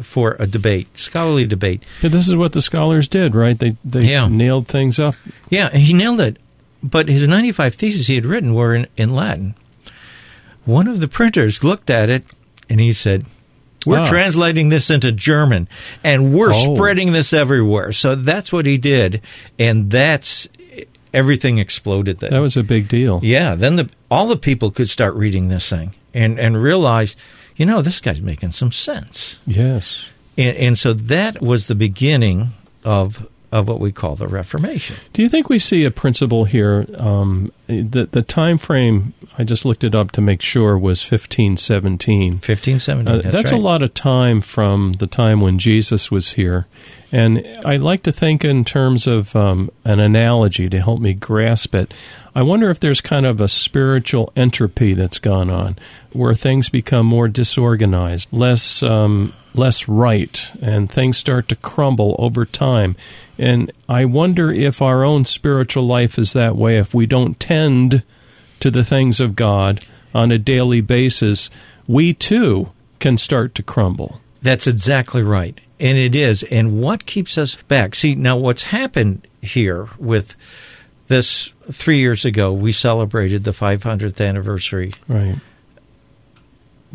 for 0.00 0.36
a 0.38 0.46
debate, 0.46 0.96
scholarly 0.96 1.46
debate. 1.46 1.82
Yeah, 2.00 2.08
this 2.08 2.28
is 2.28 2.36
what 2.36 2.52
the 2.52 2.60
scholars 2.60 3.08
did, 3.08 3.34
right? 3.34 3.58
They 3.58 3.76
they 3.84 4.04
yeah. 4.04 4.28
nailed 4.28 4.68
things 4.68 4.98
up. 4.98 5.14
Yeah, 5.50 5.70
he 5.70 5.92
nailed 5.92 6.20
it. 6.20 6.38
But 6.82 7.08
his 7.08 7.26
95 7.28 7.74
theses 7.74 8.08
he 8.08 8.16
had 8.16 8.26
written 8.26 8.54
were 8.54 8.74
in, 8.74 8.86
in 8.96 9.14
Latin. 9.14 9.54
One 10.64 10.88
of 10.88 11.00
the 11.00 11.06
printers 11.06 11.62
looked 11.62 11.90
at 11.90 12.10
it 12.10 12.24
and 12.68 12.80
he 12.80 12.92
said, 12.92 13.24
we're 13.86 14.00
ah. 14.00 14.04
translating 14.04 14.68
this 14.68 14.90
into 14.90 15.12
German 15.12 15.68
and 16.02 16.34
we're 16.34 16.52
oh. 16.52 16.74
spreading 16.74 17.12
this 17.12 17.32
everywhere. 17.32 17.92
So 17.92 18.16
that's 18.16 18.52
what 18.52 18.66
he 18.66 18.78
did. 18.78 19.22
And 19.60 19.92
that's 19.92 20.48
everything 21.14 21.58
exploded 21.58 22.18
then. 22.18 22.30
That 22.30 22.40
was 22.40 22.56
a 22.56 22.64
big 22.64 22.88
deal. 22.88 23.20
Yeah. 23.22 23.54
Then 23.54 23.76
the, 23.76 23.88
all 24.10 24.26
the 24.26 24.36
people 24.36 24.72
could 24.72 24.88
start 24.88 25.14
reading 25.14 25.48
this 25.48 25.68
thing 25.68 25.94
and, 26.12 26.38
and 26.40 26.60
realize– 26.60 27.14
you 27.56 27.66
know, 27.66 27.82
this 27.82 28.00
guy's 28.00 28.20
making 28.20 28.52
some 28.52 28.72
sense. 28.72 29.38
Yes. 29.46 30.08
And, 30.36 30.56
and 30.56 30.78
so 30.78 30.92
that 30.92 31.40
was 31.40 31.66
the 31.66 31.74
beginning 31.74 32.50
of 32.84 33.26
of 33.52 33.68
what 33.68 33.80
we 33.80 33.92
call 33.92 34.16
the 34.16 34.26
Reformation. 34.26 34.96
Do 35.12 35.22
you 35.22 35.28
think 35.28 35.50
we 35.50 35.58
see 35.58 35.84
a 35.84 35.90
principle 35.90 36.44
here? 36.44 36.86
Um, 36.96 37.52
the 37.66 38.08
the 38.10 38.22
time 38.22 38.58
frame 38.58 39.14
I 39.38 39.44
just 39.44 39.64
looked 39.64 39.84
it 39.84 39.94
up 39.94 40.10
to 40.12 40.20
make 40.20 40.42
sure 40.42 40.76
was 40.76 41.02
fifteen 41.02 41.56
seventeen. 41.56 42.38
Fifteen 42.38 42.80
seventeen. 42.80 43.14
Uh, 43.14 43.22
that's, 43.22 43.34
that's 43.34 43.52
right. 43.52 43.60
a 43.60 43.64
lot 43.64 43.82
of 43.82 43.94
time 43.94 44.40
from 44.40 44.94
the 44.94 45.06
time 45.06 45.40
when 45.40 45.58
Jesus 45.58 46.10
was 46.10 46.32
here, 46.32 46.66
and 47.10 47.46
I 47.64 47.76
like 47.76 48.02
to 48.02 48.12
think 48.12 48.44
in 48.44 48.64
terms 48.64 49.06
of 49.06 49.34
um, 49.34 49.70
an 49.84 50.00
analogy 50.00 50.68
to 50.68 50.80
help 50.80 51.00
me 51.00 51.14
grasp 51.14 51.74
it. 51.74 51.94
I 52.34 52.42
wonder 52.42 52.70
if 52.70 52.80
there's 52.80 53.00
kind 53.00 53.26
of 53.26 53.40
a 53.40 53.48
spiritual 53.48 54.32
entropy 54.36 54.94
that's 54.94 55.18
gone 55.18 55.50
on, 55.50 55.76
where 56.12 56.34
things 56.34 56.68
become 56.68 57.06
more 57.06 57.28
disorganized, 57.28 58.28
less 58.32 58.82
um, 58.82 59.32
less 59.54 59.88
right, 59.88 60.52
and 60.60 60.90
things 60.90 61.16
start 61.16 61.48
to 61.48 61.56
crumble 61.56 62.16
over 62.18 62.44
time. 62.44 62.96
And 63.38 63.72
I 63.88 64.04
wonder 64.04 64.52
if 64.52 64.80
our 64.80 65.04
own 65.04 65.24
spiritual 65.24 65.84
life 65.84 66.18
is 66.18 66.32
that 66.32 66.54
way. 66.54 66.78
If 66.78 66.94
we 66.94 67.06
don't 67.06 67.40
tend 67.52 68.02
to 68.60 68.70
the 68.70 68.84
things 68.84 69.20
of 69.20 69.36
God 69.36 69.84
on 70.14 70.32
a 70.32 70.38
daily 70.38 70.80
basis, 70.80 71.50
we 71.86 72.14
too 72.14 72.72
can 72.98 73.18
start 73.18 73.54
to 73.56 73.62
crumble. 73.62 74.20
That's 74.40 74.66
exactly 74.66 75.22
right. 75.22 75.60
And 75.78 75.98
it 75.98 76.16
is. 76.16 76.42
And 76.44 76.80
what 76.80 77.04
keeps 77.04 77.36
us 77.36 77.56
back? 77.56 77.94
See, 77.94 78.14
now 78.14 78.36
what's 78.36 78.62
happened 78.62 79.26
here 79.42 79.88
with 79.98 80.34
this 81.08 81.52
three 81.70 81.98
years 81.98 82.24
ago, 82.24 82.52
we 82.52 82.72
celebrated 82.72 83.44
the 83.44 83.50
500th 83.50 84.26
anniversary. 84.26 84.92
Right. 85.06 85.36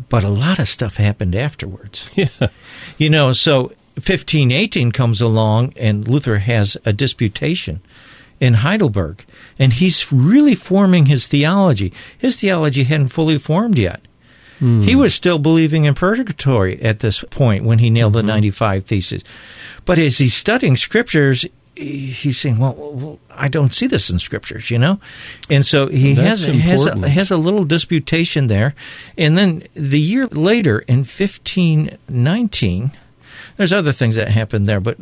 But 0.08 0.24
a 0.24 0.28
lot 0.28 0.58
of 0.58 0.68
stuff 0.68 0.96
happened 0.96 1.36
afterwards. 1.36 2.10
Yeah. 2.16 2.48
You 2.96 3.10
know, 3.10 3.32
so 3.32 3.62
1518 3.94 4.90
comes 4.90 5.20
along 5.20 5.74
and 5.76 6.08
Luther 6.08 6.38
has 6.38 6.76
a 6.84 6.92
disputation 6.92 7.80
in 8.40 8.54
Heidelberg. 8.54 9.24
And 9.58 9.72
he's 9.72 10.12
really 10.12 10.54
forming 10.54 11.06
his 11.06 11.28
theology. 11.28 11.92
His 12.20 12.40
theology 12.40 12.84
hadn't 12.84 13.08
fully 13.08 13.38
formed 13.38 13.78
yet. 13.78 14.00
Mm. 14.60 14.84
He 14.84 14.94
was 14.96 15.14
still 15.14 15.38
believing 15.38 15.84
in 15.84 15.94
purgatory 15.94 16.80
at 16.82 16.98
this 16.98 17.22
point 17.30 17.64
when 17.64 17.78
he 17.78 17.90
nailed 17.90 18.14
mm-hmm. 18.14 18.26
the 18.26 18.32
95 18.32 18.86
Theses. 18.86 19.24
But 19.84 19.98
as 19.98 20.18
he's 20.18 20.34
studying 20.34 20.76
scriptures, 20.76 21.46
he's 21.78 22.38
saying, 22.38 22.58
well, 22.58 22.74
well, 22.74 23.18
I 23.30 23.48
don't 23.48 23.72
see 23.72 23.86
this 23.86 24.10
in 24.10 24.18
scriptures, 24.18 24.70
you 24.70 24.78
know? 24.78 25.00
And 25.48 25.64
so 25.64 25.86
he 25.88 26.14
has, 26.16 26.44
has, 26.44 26.86
a, 26.86 27.08
has 27.08 27.30
a 27.30 27.36
little 27.36 27.64
disputation 27.64 28.48
there. 28.48 28.74
And 29.16 29.38
then 29.38 29.62
the 29.74 30.00
year 30.00 30.26
later, 30.26 30.80
in 30.80 30.98
1519, 30.98 32.90
there's 33.56 33.72
other 33.72 33.92
things 33.92 34.16
that 34.16 34.28
happened 34.28 34.66
there, 34.66 34.80
but 34.80 34.98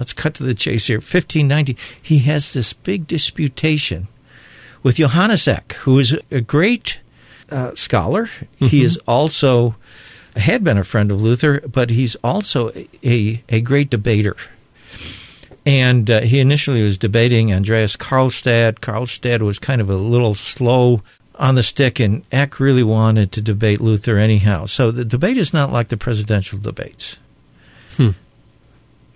let's 0.00 0.12
cut 0.14 0.34
to 0.34 0.42
the 0.42 0.54
chase 0.54 0.86
here. 0.88 0.96
1590, 0.96 1.76
he 2.02 2.20
has 2.20 2.52
this 2.52 2.72
big 2.72 3.06
disputation 3.06 4.08
with 4.82 4.96
Johannes 4.96 5.46
Eck, 5.46 5.74
who 5.74 5.98
is 5.98 6.18
a 6.30 6.40
great 6.40 6.98
uh, 7.50 7.74
scholar. 7.74 8.24
Mm-hmm. 8.24 8.66
He 8.66 8.82
is 8.82 8.96
also 9.06 9.76
had 10.36 10.64
been 10.64 10.78
a 10.78 10.84
friend 10.84 11.10
of 11.10 11.22
Luther, 11.22 11.60
but 11.60 11.90
he's 11.90 12.16
also 12.16 12.70
a, 13.04 13.42
a 13.48 13.60
great 13.60 13.90
debater. 13.90 14.36
And 15.66 16.10
uh, 16.10 16.20
he 16.22 16.40
initially 16.40 16.82
was 16.82 16.96
debating 16.96 17.52
Andreas 17.52 17.96
Karlstadt. 17.96 18.80
Karlstadt 18.80 19.42
was 19.42 19.58
kind 19.58 19.80
of 19.80 19.90
a 19.90 19.96
little 19.96 20.34
slow 20.34 21.02
on 21.34 21.54
the 21.54 21.62
stick, 21.62 22.00
and 22.00 22.22
Eck 22.32 22.60
really 22.60 22.82
wanted 22.82 23.32
to 23.32 23.42
debate 23.42 23.80
Luther 23.80 24.18
anyhow. 24.18 24.66
So 24.66 24.90
the 24.90 25.04
debate 25.04 25.36
is 25.36 25.52
not 25.52 25.72
like 25.72 25.88
the 25.88 25.96
presidential 25.96 26.58
debates. 26.58 27.16
Hmm. 27.96 28.10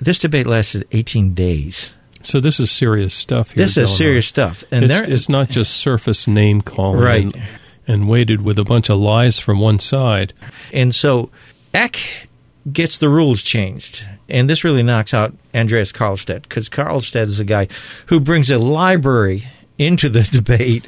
This 0.05 0.19
debate 0.19 0.47
lasted 0.47 0.87
18 0.93 1.33
days. 1.33 1.95
So 2.23 2.41
this 2.41 2.61
is 2.61 2.71
serious 2.71 3.15
stuff. 3.15 3.53
Here. 3.53 3.65
This 3.65 3.77
is 3.77 3.95
serious 3.95 4.27
on. 4.27 4.29
stuff, 4.29 4.65
and 4.71 4.85
it's, 4.85 4.95
it's, 4.95 5.29
not 5.29 5.49
just 5.49 5.75
surface 5.75 6.27
name 6.27 6.61
calling, 6.61 7.01
right? 7.01 7.25
And, 7.25 7.43
and 7.87 8.09
weighted 8.09 8.43
with 8.43 8.59
a 8.59 8.65
bunch 8.65 8.91
of 8.91 8.99
lies 8.99 9.39
from 9.39 9.61
one 9.61 9.79
side. 9.79 10.33
And 10.73 10.95
so 10.95 11.31
Eck 11.73 12.29
gets 12.71 12.99
the 12.99 13.09
rules 13.09 13.43
changed. 13.43 14.05
And 14.29 14.49
this 14.49 14.65
really 14.65 14.83
knocks 14.83 15.13
out 15.13 15.35
Andreas 15.55 15.93
Karlstadt 15.93 16.43
because 16.43 16.69
Karlstadt 16.69 17.23
is 17.23 17.41
a 17.41 17.45
guy 17.45 17.69
who 18.07 18.21
brings 18.21 18.51
a 18.51 18.59
library 18.59 19.45
into 19.79 20.09
the 20.09 20.23
debate. 20.31 20.87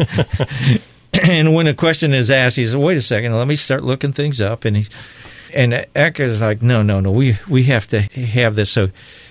and 1.23 1.55
when 1.55 1.67
a 1.67 1.75
question 1.75 2.15
is 2.15 2.31
asked, 2.31 2.57
he 2.57 2.65
says, 2.65 2.77
wait 2.77 2.97
a 2.97 3.03
second, 3.03 3.35
let 3.35 3.49
me 3.49 3.57
start 3.57 3.83
looking 3.83 4.13
things 4.13 4.41
up. 4.41 4.65
And 4.65 4.77
he, 4.79 4.87
and 5.57 5.87
Eck 5.95 6.21
is 6.21 6.41
like, 6.41 6.63
no, 6.63 6.83
no, 6.83 7.01
no, 7.01 7.11
we, 7.11 7.39
we 7.49 7.65
have 7.65 7.87
to 7.89 8.01
have 8.01 8.55
this. 8.55 8.71
So 8.71 8.91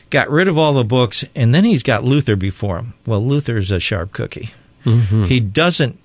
got 0.10 0.30
rid 0.30 0.48
of 0.48 0.58
all 0.58 0.74
the 0.74 0.84
books, 0.84 1.24
and 1.36 1.54
then 1.54 1.64
he's 1.64 1.84
got 1.84 2.04
Luther 2.04 2.36
before 2.36 2.78
him. 2.78 2.94
Well, 3.06 3.24
Luther's 3.24 3.72
a 3.72 3.80
sharp 3.80 4.12
cookie. 4.12 4.50
Mm-hmm. 4.86 5.26
He 5.26 5.40
doesn't 5.40 6.00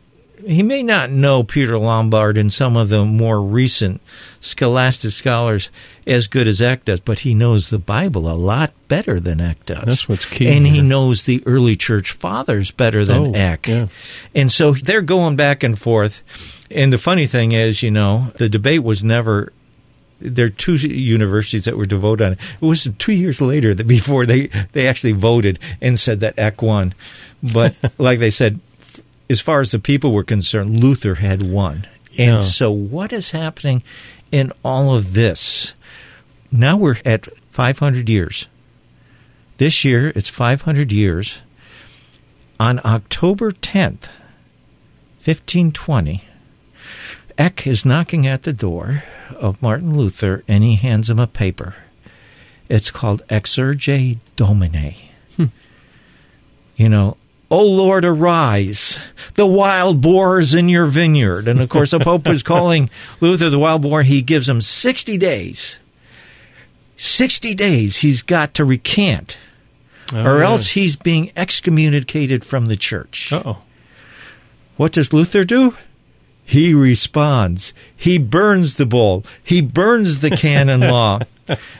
he 0.46 0.62
may 0.62 0.82
not 0.82 1.10
know 1.10 1.42
Peter 1.42 1.78
Lombard 1.78 2.38
and 2.38 2.52
some 2.52 2.76
of 2.76 2.88
the 2.88 3.04
more 3.04 3.40
recent 3.40 4.00
scholastic 4.40 5.12
scholars 5.12 5.70
as 6.06 6.26
good 6.26 6.48
as 6.48 6.62
Eck 6.62 6.84
does, 6.84 7.00
but 7.00 7.20
he 7.20 7.34
knows 7.34 7.70
the 7.70 7.78
Bible 7.78 8.30
a 8.30 8.34
lot 8.34 8.72
better 8.88 9.20
than 9.20 9.40
Eck 9.40 9.64
does. 9.66 9.84
That's 9.84 10.08
what's 10.08 10.24
key. 10.24 10.48
And 10.48 10.66
he 10.66 10.82
knows 10.82 11.24
the 11.24 11.42
early 11.46 11.76
church 11.76 12.12
fathers 12.12 12.70
better 12.70 13.04
than 13.04 13.28
oh, 13.28 13.38
Eck. 13.38 13.68
Yeah. 13.68 13.88
And 14.34 14.50
so 14.50 14.72
they're 14.72 15.02
going 15.02 15.36
back 15.36 15.62
and 15.62 15.78
forth. 15.78 16.22
And 16.70 16.92
the 16.92 16.98
funny 16.98 17.26
thing 17.26 17.52
is, 17.52 17.82
you 17.82 17.90
know, 17.90 18.32
the 18.36 18.48
debate 18.48 18.82
was 18.82 19.04
never 19.04 19.52
there 20.20 20.46
are 20.46 20.50
two 20.50 20.76
universities 20.76 21.64
that 21.64 21.76
were 21.76 21.86
to 21.86 21.96
vote 21.96 22.20
on 22.20 22.32
it. 22.32 22.38
It 22.60 22.64
was 22.64 22.88
two 22.98 23.12
years 23.12 23.40
later 23.40 23.74
that 23.74 23.86
before 23.86 24.26
they, 24.26 24.48
they 24.72 24.86
actually 24.86 25.12
voted 25.12 25.58
and 25.80 25.98
said 25.98 26.20
that 26.20 26.38
Eck 26.38 26.62
won. 26.62 26.94
But 27.42 27.76
like 27.98 28.18
they 28.18 28.30
said, 28.30 28.60
as 29.28 29.40
far 29.40 29.60
as 29.60 29.70
the 29.70 29.78
people 29.78 30.12
were 30.12 30.24
concerned, 30.24 30.80
Luther 30.80 31.16
had 31.16 31.42
won. 31.42 31.86
Yeah. 32.12 32.34
And 32.34 32.44
so, 32.44 32.70
what 32.70 33.12
is 33.12 33.30
happening 33.30 33.82
in 34.32 34.52
all 34.64 34.94
of 34.94 35.14
this? 35.14 35.74
Now 36.50 36.76
we're 36.76 36.96
at 37.04 37.28
500 37.52 38.08
years. 38.08 38.48
This 39.58 39.84
year, 39.84 40.12
it's 40.16 40.28
500 40.28 40.90
years. 40.90 41.40
On 42.58 42.80
October 42.84 43.52
10th, 43.52 44.08
1520, 45.24 46.24
Eck 47.40 47.66
is 47.66 47.86
knocking 47.86 48.26
at 48.26 48.42
the 48.42 48.52
door 48.52 49.02
of 49.34 49.62
Martin 49.62 49.96
Luther 49.96 50.44
and 50.46 50.62
he 50.62 50.74
hands 50.76 51.08
him 51.08 51.18
a 51.18 51.26
paper. 51.26 51.74
It's 52.68 52.90
called 52.90 53.22
Exsurge 53.30 54.18
Domine. 54.36 54.94
Hmm. 55.36 55.46
You 56.76 56.90
know, 56.90 57.16
O 57.50 57.64
Lord, 57.64 58.04
arise, 58.04 59.00
the 59.36 59.46
wild 59.46 60.02
boars 60.02 60.52
in 60.52 60.68
your 60.68 60.84
vineyard. 60.84 61.48
And 61.48 61.62
of 61.62 61.68
course, 61.70 61.92
the 61.92 61.98
Pope 61.98 62.28
was 62.28 62.42
calling 62.42 62.90
Luther 63.22 63.48
the 63.48 63.58
wild 63.58 63.80
boar. 63.80 64.02
He 64.02 64.20
gives 64.20 64.46
him 64.46 64.60
60 64.60 65.16
days. 65.16 65.78
60 66.98 67.54
days 67.54 67.96
he's 67.96 68.20
got 68.20 68.52
to 68.52 68.66
recant, 68.66 69.38
Oh, 70.12 70.22
or 70.22 70.42
else 70.42 70.68
he's 70.68 70.94
being 70.94 71.32
excommunicated 71.34 72.44
from 72.44 72.66
the 72.66 72.76
church. 72.76 73.32
Uh-oh. 73.32 73.62
What 74.76 74.92
does 74.92 75.14
Luther 75.14 75.44
do? 75.44 75.74
He 76.50 76.74
responds. 76.74 77.72
He 77.94 78.18
burns 78.18 78.74
the 78.74 78.84
bull. 78.84 79.24
He 79.44 79.60
burns 79.60 80.18
the 80.18 80.30
canon 80.30 80.80
law. 80.80 81.20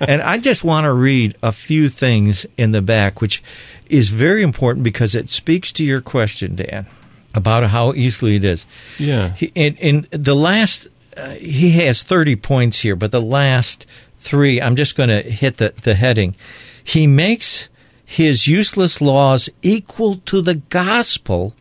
And 0.00 0.21
I 0.21 0.39
just 0.39 0.65
want 0.65 0.85
to 0.85 0.93
read 0.93 1.37
a 1.45 1.53
few 1.53 1.89
things 1.89 2.45
in 2.57 2.73
the 2.73 2.83
back, 2.83 3.21
which 3.21 3.41
is 3.89 4.09
very 4.09 4.43
important 4.43 4.83
because 4.83 5.15
it 5.15 5.31
speaks 5.31 5.71
to 5.75 5.85
your 5.85 6.00
question, 6.00 6.57
Dan, 6.57 6.87
about 7.35 7.62
how 7.71 7.93
easily 7.93 8.35
it 8.35 8.45
is. 8.45 8.67
Yeah. 8.99 9.33
He, 9.35 9.53
in, 9.55 9.77
in 9.77 10.09
the 10.11 10.35
last, 10.35 10.89
uh, 11.17 11.35
he 11.35 11.71
has 11.83 12.03
30 12.03 12.35
points 12.35 12.81
here, 12.81 12.97
but 12.97 13.12
the 13.12 13.23
last 13.23 13.87
three, 14.19 14.61
I'm 14.61 14.75
just 14.75 14.97
going 14.97 15.11
to 15.11 15.23
hit 15.23 15.59
the, 15.59 15.73
the 15.83 15.95
heading. 15.95 16.35
He 16.83 17.07
makes 17.07 17.69
his 18.05 18.49
useless 18.49 19.00
laws 19.00 19.49
equal 19.62 20.17
to 20.27 20.43
the 20.43 20.57
gospel 20.57 21.55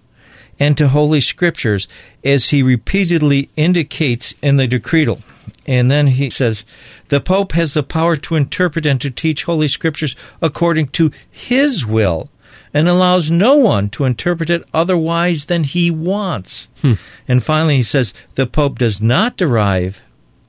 and 0.60 0.78
to 0.78 0.90
Holy 0.90 1.22
Scriptures, 1.22 1.88
as 2.24 2.50
he 2.50 2.62
repeatedly 2.62 3.50
indicates 3.56 4.34
in 4.42 4.58
the 4.58 4.68
decretal. 4.68 5.22
And 5.66 5.90
then 5.90 6.08
he 6.08 6.30
says, 6.30 6.66
the 7.10 7.22
Pope 7.22 7.54
has 7.54 7.74
the 7.74 7.84
power 7.84 8.16
to 8.18 8.36
interpret 8.36 8.86
and 8.86 9.00
to 9.02 9.10
teach 9.10 9.44
Holy 9.44 9.68
Scriptures 9.68 10.16
according 10.42 10.90
to 10.90 11.12
his 11.30 11.86
will 11.86 12.30
and 12.74 12.88
allows 12.88 13.32
no 13.32 13.56
one 13.56 13.90
to 13.90 14.06
interpret 14.06 14.50
it 14.50 14.64
otherwise 14.74 15.46
than 15.46 15.64
he 15.64 15.90
wants. 15.90 16.68
Hmm. 16.82 16.94
And 17.28 17.44
finally, 17.44 17.78
he 17.78 17.84
says, 17.84 18.14
the 18.36 18.46
Pope 18.46 18.78
does 18.78 19.02
not 19.02 19.38
derive 19.38 20.02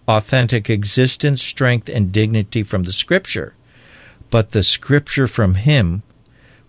authentic 0.07 0.69
existence, 0.69 1.43
strength, 1.43 1.89
and 1.89 2.13
dignity 2.13 2.63
from 2.63 2.83
the 2.83 2.93
Scripture, 2.93 3.55
but 4.29 4.51
the 4.51 4.63
Scripture 4.63 5.29
from 5.29 5.55
him 5.55 6.03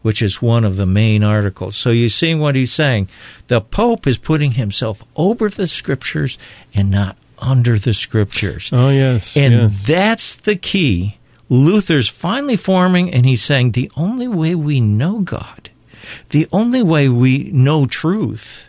which 0.01 0.21
is 0.21 0.41
one 0.41 0.63
of 0.63 0.77
the 0.77 0.85
main 0.85 1.23
articles. 1.23 1.75
So 1.75 1.91
you 1.91 2.09
see 2.09 2.33
what 2.35 2.55
he's 2.55 2.73
saying. 2.73 3.09
The 3.47 3.61
Pope 3.61 4.07
is 4.07 4.17
putting 4.17 4.51
himself 4.51 5.03
over 5.15 5.49
the 5.49 5.67
scriptures 5.67 6.37
and 6.73 6.89
not 6.89 7.17
under 7.39 7.79
the 7.79 7.93
scriptures. 7.93 8.69
Oh, 8.71 8.89
yes. 8.89 9.35
and 9.35 9.53
yes. 9.53 9.83
that's 9.85 10.35
the 10.37 10.55
key. 10.55 11.17
Luther's 11.49 12.07
finally 12.07 12.55
forming, 12.55 13.13
and 13.13 13.25
he's 13.25 13.43
saying 13.43 13.71
the 13.71 13.91
only 13.97 14.27
way 14.27 14.55
we 14.55 14.79
know 14.79 15.19
God, 15.19 15.69
the 16.29 16.47
only 16.53 16.81
way 16.81 17.09
we 17.09 17.49
know 17.51 17.85
truth, 17.85 18.67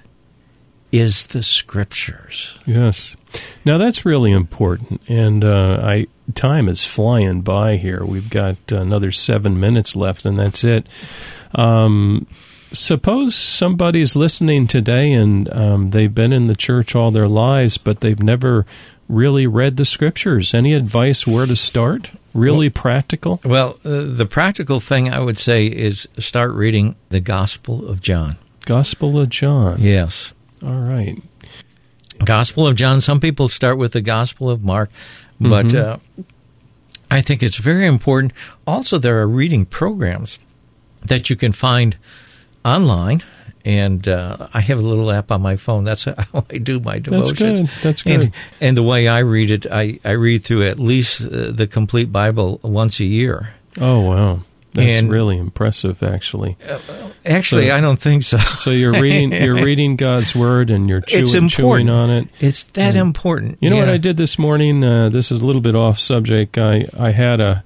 is 0.91 1.29
the 1.29 1.43
scriptures. 1.43 2.59
Yes. 2.67 3.17
Now 3.65 3.79
that's 3.79 4.05
really 4.05 4.33
important, 4.33 5.03
and 5.09 5.45
uh, 5.45 5.81
I 5.83 6.07
time 6.35 6.69
is 6.69 6.85
flying 6.85 7.43
by 7.43 7.77
here. 7.77 8.05
We've 8.05 8.31
got 8.31 8.57
another 8.71 9.13
seven 9.13 9.59
minutes 9.59 9.95
left, 9.95 10.25
and 10.25 10.39
that's 10.39 10.65
it. 10.65 10.87
Um, 11.55 12.27
suppose 12.73 13.35
somebody's 13.35 14.17
listening 14.17 14.67
today, 14.67 15.13
and 15.13 15.53
um, 15.53 15.91
they've 15.91 16.15
been 16.15 16.33
in 16.33 16.47
the 16.47 16.57
church 16.57 16.95
all 16.95 17.11
their 17.11 17.29
lives, 17.29 17.79
but 17.79 18.01
they've 18.01 18.23
never 18.23 18.67
really 19.09 19.47
read 19.47 19.77
the 19.77 19.85
scriptures. 19.85 20.55
Any 20.55 20.75
advice 20.75 21.27
where 21.27 21.47
to 21.47 21.57
start? 21.57 22.13
Really 22.35 22.71
practical. 22.71 23.41
Well, 23.45 23.79
uh, 23.85 24.05
the 24.07 24.27
practical 24.27 24.81
thing 24.81 25.13
I 25.13 25.21
would 25.21 25.37
say 25.37 25.67
is 25.67 26.09
start 26.19 26.53
reading 26.53 26.97
the 27.11 27.21
Gospel 27.21 27.87
of 27.87 28.01
John. 28.01 28.37
Gospel 28.65 29.19
of 29.19 29.29
John. 29.29 29.77
Yes. 29.81 30.33
All 30.63 30.81
right. 30.81 31.21
Gospel 32.25 32.67
of 32.67 32.77
John. 32.77 33.01
Some 33.01 33.21
people 33.21 33.49
start 33.49 33.79
with 33.79 33.93
the 33.93 34.01
Gospel 34.01 34.51
of 34.51 34.63
Mark, 34.63 34.91
but 35.41 35.67
Mhm. 35.67 35.85
uh, 35.85 35.97
I 37.11 37.21
think 37.21 37.43
it's 37.43 37.57
very 37.57 37.87
important. 37.87 38.33
Also, 38.67 38.99
there 38.99 39.21
are 39.21 39.27
reading 39.29 39.65
programs 39.67 40.39
that 41.05 41.29
you 41.29 41.37
can 41.37 41.53
find 41.53 41.97
online, 42.65 43.23
and 43.65 44.07
uh, 44.09 44.49
I 44.55 44.61
have 44.61 44.79
a 44.79 44.83
little 44.83 45.11
app 45.11 45.31
on 45.31 45.43
my 45.43 45.57
phone. 45.57 45.85
That's 45.85 46.05
how 46.33 46.45
I 46.51 46.59
do 46.59 46.81
my 46.81 46.99
devotions. 47.01 47.39
That's 47.39 47.61
good. 47.61 47.83
That's 47.83 48.03
good. 48.03 48.13
And, 48.23 48.33
and 48.61 48.77
the 48.77 48.83
way 48.83 49.09
I 49.09 49.19
read 49.21 49.51
it, 49.51 49.67
I, 49.71 49.99
I 50.05 50.13
read 50.13 50.43
through 50.45 50.67
at 50.67 50.79
least 50.81 51.23
uh, 51.23 51.51
the 51.53 51.67
complete 51.67 52.11
Bible 52.13 52.61
once 52.63 52.99
a 53.01 53.05
year. 53.05 53.51
oh 53.81 54.01
wow, 54.01 54.41
that's 54.75 54.99
And- 54.99 55.11
really 55.11 55.37
impressive, 55.39 56.03
actually. 56.03 56.57
Actually, 57.25 57.69
So- 57.69 57.77
I 57.77 57.81
don't 57.81 57.99
think 57.99 58.23
so. 58.25 58.39
So 58.57 58.71
you're 58.71 58.93
reading 59.01 59.33
you're 59.33 59.63
reading 59.65 59.97
God's 59.97 60.35
word 60.35 60.71
and 60.71 60.89
you're 60.89 61.01
chewing, 61.01 61.49
chewing 61.49 61.89
on 61.91 62.11
it. 62.11 62.29
It's 62.41 62.65
that 62.75 62.95
important. 62.97 63.59
You 63.61 63.71
know 63.71 63.77
what 63.79 63.89
I 63.89 63.97
did 63.99 64.17
this 64.17 64.39
morning? 64.39 64.83
Uh, 64.85 65.09
this 65.09 65.31
is 65.33 65.43
a 65.43 65.47
little 65.47 65.61
bit 65.63 65.75
off 65.75 65.99
subject. 65.99 66.59
I 66.59 66.87
I 66.99 67.11
had 67.11 67.41
a 67.41 67.65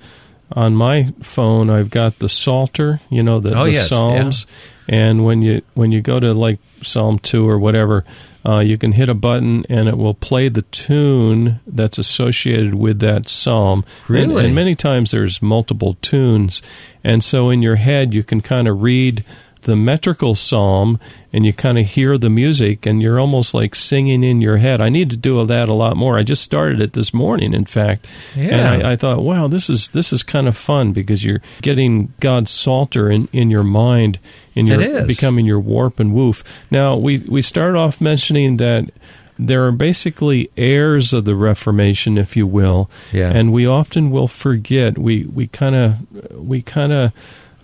on 0.52 0.74
my 0.76 1.12
phone. 1.22 1.70
I've 1.70 1.90
got 1.90 2.18
the 2.18 2.28
Psalter. 2.28 3.00
You 3.10 3.22
know 3.22 3.40
the, 3.40 3.58
Oh, 3.58 3.64
the 3.64 3.72
yes, 3.72 3.88
Psalms. 3.88 4.46
And 4.88 5.24
when 5.24 5.42
you 5.42 5.62
when 5.74 5.90
you 5.92 6.00
go 6.00 6.20
to 6.20 6.32
like 6.32 6.58
Psalm 6.82 7.18
two 7.18 7.48
or 7.48 7.58
whatever, 7.58 8.04
uh, 8.44 8.60
you 8.60 8.78
can 8.78 8.92
hit 8.92 9.08
a 9.08 9.14
button 9.14 9.64
and 9.68 9.88
it 9.88 9.98
will 9.98 10.14
play 10.14 10.48
the 10.48 10.62
tune 10.62 11.58
that's 11.66 11.98
associated 11.98 12.74
with 12.74 13.00
that 13.00 13.28
psalm. 13.28 13.84
And- 14.06 14.30
Really? 14.30 14.44
and 14.46 14.54
many 14.54 14.74
times 14.76 15.10
there's 15.10 15.42
multiple 15.42 15.96
tunes, 16.02 16.62
and 17.02 17.24
so 17.24 17.50
in 17.50 17.62
your 17.62 17.76
head 17.76 18.14
you 18.14 18.22
can 18.22 18.40
kind 18.40 18.68
of 18.68 18.82
read 18.82 19.24
the 19.66 19.76
metrical 19.76 20.34
psalm 20.34 20.98
and 21.32 21.44
you 21.44 21.52
kind 21.52 21.78
of 21.78 21.86
hear 21.86 22.16
the 22.18 22.30
music 22.30 22.86
and 22.86 23.02
you're 23.02 23.20
almost 23.20 23.52
like 23.52 23.74
singing 23.74 24.24
in 24.24 24.40
your 24.40 24.56
head. 24.56 24.80
I 24.80 24.88
need 24.88 25.10
to 25.10 25.16
do 25.16 25.44
that 25.44 25.68
a 25.68 25.74
lot 25.74 25.96
more. 25.96 26.18
I 26.18 26.22
just 26.22 26.42
started 26.42 26.80
it 26.80 26.94
this 26.94 27.12
morning, 27.12 27.52
in 27.52 27.66
fact, 27.66 28.06
and 28.34 28.50
Yeah. 28.82 28.88
I, 28.88 28.92
I 28.92 28.96
thought, 28.96 29.22
wow, 29.22 29.46
this 29.48 29.68
is 29.68 29.88
this 29.88 30.12
is 30.12 30.22
kind 30.22 30.48
of 30.48 30.56
fun 30.56 30.92
because 30.92 31.22
you're 31.24 31.42
getting 31.60 32.12
God's 32.20 32.50
psalter 32.50 33.10
in, 33.10 33.28
in 33.32 33.50
your 33.50 33.64
mind, 33.64 34.18
and 34.56 34.66
you're 34.66 35.04
becoming 35.06 35.44
your 35.44 35.60
warp 35.60 36.00
and 36.00 36.14
woof. 36.14 36.42
Now 36.70 36.96
we 36.96 37.18
we 37.18 37.42
started 37.42 37.76
off 37.78 38.00
mentioning 38.00 38.56
that. 38.56 38.90
There 39.38 39.66
are 39.66 39.72
basically 39.72 40.48
heirs 40.56 41.12
of 41.12 41.26
the 41.26 41.34
Reformation, 41.36 42.16
if 42.16 42.38
you 42.38 42.46
will, 42.46 42.88
Yeah. 43.12 43.30
and 43.36 43.52
we 43.52 43.66
often 43.66 44.10
will 44.10 44.28
forget. 44.28 44.96
We 44.96 45.24
we 45.26 45.46
kind 45.46 45.74
of 45.76 45.96
we 46.34 46.62
kind 46.62 46.90
of 46.90 47.12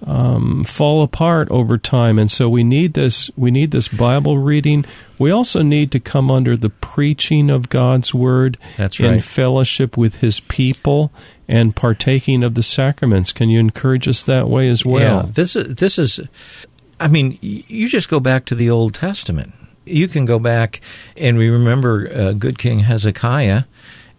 um, 0.05 0.65
fall 0.65 1.03
apart 1.03 1.49
over 1.51 1.79
time, 1.79 2.19
and 2.19 2.31
so 2.31 2.49
we 2.49 2.65
need 2.65 2.95
this. 2.95 3.31
We 3.37 3.51
need 3.51 3.71
this 3.71 3.89
Bible 3.89 4.39
reading. 4.39 4.85
We 5.19 5.31
also 5.31 5.63
need 5.63 5.93
to 5.93 6.01
come 6.01 6.31
under 6.31 6.57
the 6.57 6.71
preaching 6.71 7.51
of 7.51 7.69
God's 7.69 8.13
word 8.13 8.59
That's 8.77 8.99
right. 8.99 9.15
in 9.15 9.21
fellowship 9.21 9.97
with 9.97 10.17
His 10.17 10.41
people 10.41 11.13
and 11.47 11.77
partaking 11.77 12.43
of 12.43 12.55
the 12.55 12.63
sacraments. 12.63 13.33
Can 13.33 13.49
you 13.49 13.61
encourage 13.61 14.09
us 14.09 14.25
that 14.25 14.49
way 14.49 14.69
as 14.69 14.85
well? 14.85 15.25
Yeah, 15.25 15.33
this 15.33 15.55
is 15.55 15.77
this 15.77 15.99
is. 15.99 16.21
I 16.99 17.09
mean, 17.09 17.39
you 17.41 17.89
just 17.89 18.09
go 18.09 18.21
back 18.21 18.45
to 18.47 18.55
the 18.55 18.71
Old 18.71 18.95
Testament. 18.95 19.53
You 19.85 20.07
can 20.07 20.25
go 20.25 20.39
back 20.39 20.81
and 21.17 21.37
we 21.37 21.49
remember 21.49 22.09
uh, 22.13 22.33
good 22.33 22.59
King 22.59 22.81
Hezekiah, 22.81 23.65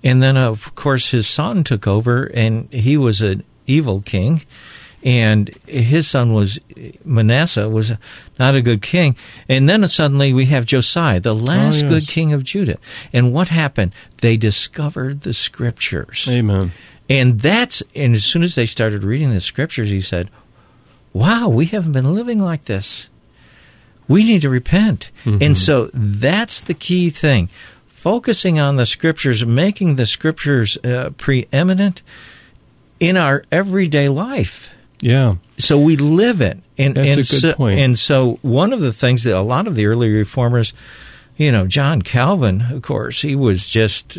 and 0.04 0.22
then 0.22 0.38
of 0.38 0.76
course 0.76 1.12
his 1.12 1.28
son 1.28 1.64
took 1.64 1.88
over, 1.88 2.26
and 2.34 2.72
he 2.74 2.98
was 2.98 3.22
an 3.22 3.44
evil 3.68 4.02
king, 4.02 4.44
and 5.04 5.50
his 5.68 6.08
son 6.08 6.34
was 6.34 6.60
Manasseh 7.04 7.68
was 7.70 7.94
not 8.40 8.56
a 8.56 8.62
good 8.62 8.82
king, 8.82 9.16
and 9.50 9.68
then 9.68 9.86
suddenly 9.88 10.34
we 10.34 10.46
have 10.46 10.66
Josiah, 10.66 11.20
the 11.20 11.36
last 11.36 11.82
yes. 11.82 11.90
good 11.90 12.08
king 12.08 12.34
of 12.34 12.44
Judah, 12.44 12.78
and 13.12 13.34
what 13.34 13.50
happened? 13.50 13.94
They 14.22 14.38
discovered 14.38 15.22
the 15.22 15.34
scriptures. 15.34 16.28
Amen. 16.30 16.72
And 17.10 17.42
that's 17.42 17.84
and 17.94 18.14
as 18.16 18.24
soon 18.24 18.44
as 18.44 18.56
they 18.56 18.66
started 18.66 19.04
reading 19.04 19.32
the 19.32 19.42
scriptures, 19.42 19.90
he 19.90 20.02
said, 20.02 20.30
"Wow, 21.12 21.50
we 21.50 21.66
haven't 21.66 21.92
been 21.92 22.14
living 22.14 22.40
like 22.40 22.66
this. 22.66 23.08
We 24.08 24.24
need 24.24 24.42
to 24.44 24.50
repent." 24.50 25.12
And 25.26 25.58
so 25.58 25.90
that's 25.94 26.62
the 26.62 26.74
key 26.74 27.10
thing: 27.10 27.50
focusing 27.88 28.58
on 28.58 28.78
the 28.78 28.86
scriptures, 28.86 29.46
making 29.46 29.96
the 29.96 30.06
scriptures 30.06 30.78
uh, 30.78 31.10
preeminent 31.18 32.02
in 33.02 33.18
our 33.18 33.44
everyday 33.52 34.08
life. 34.08 34.74
Yeah. 35.04 35.36
So 35.58 35.78
we 35.78 35.98
live 35.98 36.42
it. 36.42 36.60
And, 36.78 36.96
That's 36.96 37.08
and 37.08 37.14
a 37.14 37.16
good 37.18 37.26
so, 37.26 37.54
point. 37.54 37.80
And 37.80 38.00
so 38.00 38.40
one 38.42 38.74
of 38.74 38.80
the 38.80 38.94
things 38.94 39.24
that 39.26 39.38
a 39.38 39.42
lot 39.42 39.68
of 39.68 39.76
the 39.76 39.86
early 39.86 40.10
reformers, 40.10 40.74
you 41.36 41.52
know, 41.52 41.68
John 41.68 42.02
Calvin, 42.02 42.62
of 42.72 42.82
course, 42.82 43.22
he 43.22 43.36
was 43.36 43.68
just 43.68 44.18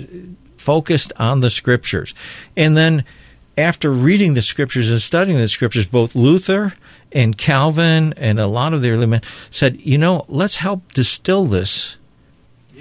focused 0.59 1.13
on 1.17 1.41
the 1.41 1.51
scriptures. 1.51 2.15
And 2.57 2.77
then 2.77 3.05
after 3.57 3.91
reading 3.91 4.35
the 4.35 4.43
scriptures 4.43 4.91
and 4.91 5.01
studying 5.01 5.39
the 5.39 5.49
scriptures, 5.49 5.87
both 5.87 6.15
Luther 6.15 6.75
and 7.13 7.37
Calvin 7.37 8.13
and 8.17 8.39
a 8.39 8.47
lot 8.47 8.75
of 8.75 8.83
the 8.83 8.91
early 8.91 9.07
men 9.07 9.23
said, 9.51 9.81
you 9.81 9.97
know, 9.97 10.25
let's 10.29 10.57
help 10.57 10.93
distill 10.93 11.47
this. 11.47 11.97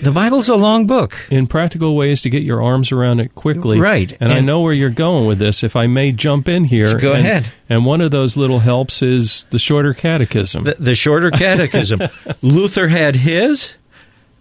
The 0.02 0.12
Bible's 0.12 0.50
a 0.50 0.56
long 0.56 0.88
book. 0.88 1.16
In 1.30 1.48
practical 1.48 1.96
ways 1.96 2.22
to 2.24 2.30
get 2.30 2.44
your 2.44 2.62
arms 2.62 2.92
around 2.92 3.20
it 3.20 3.36
quickly. 3.36 3.80
Right. 3.80 4.16
And, 4.20 4.34
I 4.34 4.40
know 4.40 4.62
where 4.62 4.74
you're 4.74 4.90
going 4.90 5.28
with 5.28 5.40
this. 5.40 5.64
If 5.64 5.76
I 5.76 5.88
may 5.88 6.12
jump 6.12 6.50
in 6.50 6.64
here. 6.66 6.98
Go 7.00 7.14
and- 7.14 7.26
ahead. 7.26 7.52
And 7.70 7.86
one 7.86 8.02
of 8.02 8.12
those 8.12 8.36
little 8.36 8.60
helps 8.60 9.02
is 9.02 9.46
the 9.52 9.60
shorter 9.60 9.94
catechism. 9.94 10.64
The, 10.66 10.76
the 10.76 10.96
shorter 10.96 11.32
catechism. 11.32 12.02
Luther 12.42 12.88
had 12.88 13.16
his, 13.16 13.74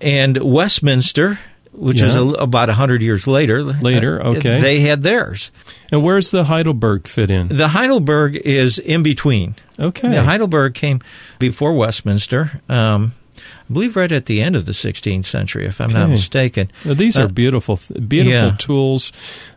and 0.01 0.37
Westminster, 0.43 1.39
which 1.73 2.03
is 2.03 2.15
a, 2.17 2.23
about 2.23 2.69
a 2.69 2.75
hundred 2.75 3.01
years 3.03 3.27
later. 3.27 3.63
Later, 3.63 4.21
uh, 4.21 4.35
okay. 4.37 4.61
They 4.61 4.81
had 4.81 5.03
theirs. 5.03 5.51
and 5.91 6.03
where's 6.03 6.31
the 6.31 6.45
Heidelberg 6.45 7.07
fit 7.09 7.31
in? 7.31 7.49
The 7.49 7.69
Heidelberg 7.69 8.37
is 8.37 8.79
in 8.79 9.03
between. 9.03 9.55
Okay. 9.79 10.11
The 10.11 10.23
Heidelberg 10.23 10.75
came 10.75 11.01
before 11.39 11.73
Westminster. 11.73 12.61
Um, 12.69 13.15
I 13.37 13.73
believe 13.73 13.97
right 13.97 14.13
at 14.13 14.27
the 14.27 14.43
end 14.43 14.57
of 14.57 14.67
the 14.67 14.73
16th 14.73 15.25
century, 15.25 15.67
if 15.67 15.81
I'm 15.81 15.93
not 15.93 16.09
mistaken. 16.11 16.71
Now, 16.85 16.95
these 16.95 17.19
are 17.19 17.25
Uh, 17.25 17.29
beautiful, 17.29 17.81
beautiful 18.07 18.33
yeah. 18.33 18.57
tools. 18.59 19.13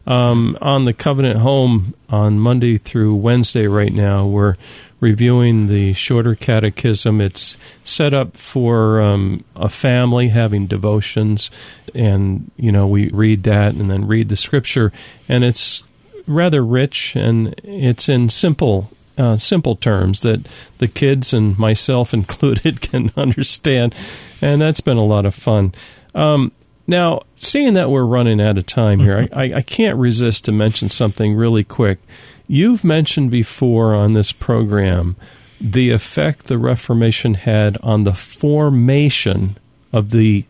Um, 0.07 0.57
on 0.61 0.85
the 0.85 0.93
Covenant 0.93 1.39
Home 1.39 1.93
on 2.09 2.39
Monday 2.39 2.77
through 2.77 3.15
Wednesday 3.15 3.67
right 3.67 3.91
now, 3.91 4.25
we're 4.25 4.55
reviewing 4.99 5.67
the 5.67 5.93
shorter 5.93 6.35
catechism. 6.35 7.19
It's 7.19 7.57
set 7.83 8.13
up 8.13 8.37
for 8.37 9.01
um, 9.01 9.43
a 9.55 9.67
family 9.69 10.29
having 10.29 10.67
devotions, 10.67 11.51
and 11.93 12.49
you 12.55 12.71
know 12.71 12.87
we 12.87 13.09
read 13.09 13.43
that 13.43 13.73
and 13.73 13.89
then 13.91 14.07
read 14.07 14.29
the 14.29 14.35
scripture, 14.35 14.91
and 15.27 15.43
it's 15.43 15.83
rather 16.27 16.63
rich 16.63 17.15
and 17.15 17.53
it's 17.63 18.07
in 18.09 18.29
simple. 18.29 18.89
Uh, 19.17 19.37
simple 19.37 19.77
terms 19.77 20.21
that 20.21 20.45
the 20.79 20.89
kids 20.89 21.33
and 21.33 21.57
myself 21.57 22.13
included 22.19 22.81
can 22.81 23.11
understand, 23.17 23.95
and 24.41 24.59
that's 24.59 24.81
been 24.81 24.97
a 24.97 25.03
lot 25.03 25.25
of 25.25 25.33
fun. 25.33 25.73
Um, 26.13 26.51
now, 26.87 27.21
seeing 27.35 27.73
that 27.73 27.89
we're 27.89 28.05
running 28.05 28.39
out 28.41 28.57
of 28.57 28.65
time 28.65 28.99
here, 28.99 29.27
I, 29.33 29.53
I, 29.55 29.61
can't 29.61 29.97
resist 29.97 30.45
to 30.45 30.51
mention 30.51 30.89
something 30.89 31.35
really 31.35 31.63
quick. 31.63 31.99
You've 32.47 32.83
mentioned 32.83 33.31
before 33.31 33.95
on 33.95 34.13
this 34.13 34.31
program 34.31 35.15
the 35.59 35.91
effect 35.91 36.45
the 36.45 36.57
Reformation 36.57 37.35
had 37.35 37.77
on 37.81 38.03
the 38.03 38.13
formation 38.13 39.57
of 39.91 40.11
the 40.11 40.45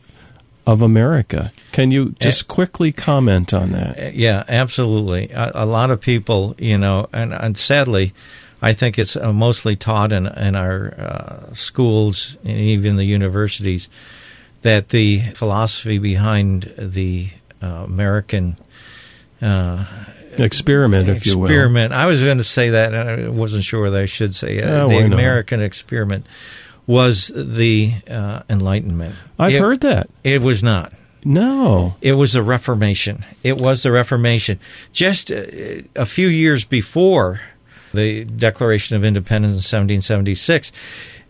of 0.68 0.82
America. 0.82 1.52
Can 1.72 1.92
you 1.92 2.16
just 2.20 2.48
quickly 2.48 2.92
comment 2.92 3.54
on 3.54 3.72
that? 3.72 4.16
Yeah, 4.16 4.44
absolutely. 4.48 5.30
A, 5.30 5.52
a 5.54 5.66
lot 5.66 5.92
of 5.92 6.02
people, 6.02 6.56
you 6.58 6.78
know, 6.78 7.08
and, 7.14 7.34
and 7.34 7.56
sadly, 7.56 8.14
I 8.62 8.74
think 8.74 8.98
it's 8.98 9.16
uh, 9.16 9.32
mostly 9.34 9.76
taught 9.76 10.12
in, 10.12 10.26
in 10.26 10.56
our 10.56 10.94
uh, 10.98 11.54
schools 11.54 12.38
and 12.44 12.58
even 12.58 12.96
the 12.96 13.04
universities 13.06 13.90
that 14.62 14.90
the 14.90 15.20
philosophy 15.36 15.98
behind 16.00 16.74
the 16.78 17.30
uh, 17.62 17.68
American 17.68 18.58
uh, 19.42 19.86
Experiment, 20.38 21.08
if 21.08 21.26
you 21.26 21.38
will. 21.38 21.46
experiment. 21.48 21.94
I 21.94 22.08
was 22.08 22.22
going 22.22 22.40
to 22.40 22.44
say 22.44 22.72
that, 22.72 22.94
and 22.94 23.26
I 23.26 23.30
wasn't 23.30 23.64
sure 23.64 23.82
whether 23.84 24.00
I 24.02 24.06
should 24.06 24.36
say 24.36 24.58
it. 24.58 24.66
The? 24.66 24.98
American 25.06 25.62
experiment 25.62 26.26
was 26.88 27.32
the 27.34 27.94
uh, 28.10 28.42
Enlightenment. 28.50 29.16
I've 29.40 29.54
It- 29.54 29.60
heard 29.62 29.80
that. 29.82 30.10
it 30.26 30.42
was 30.42 30.62
not. 30.62 30.92
No. 31.24 31.96
It 32.02 32.14
was 32.14 32.34
the 32.34 32.44
Reformation. 32.44 33.24
It 33.44 33.58
was 33.58 33.82
the 33.84 33.92
Reformation. 33.92 34.60
Just 34.92 35.32
a, 35.32 35.84
a 35.96 36.06
few 36.06 36.28
years 36.28 36.66
before 36.66 37.40
the 37.96 38.26
Declaration 38.26 38.96
of 38.96 39.04
Independence 39.04 39.54
in 39.54 39.80
1776, 39.80 40.72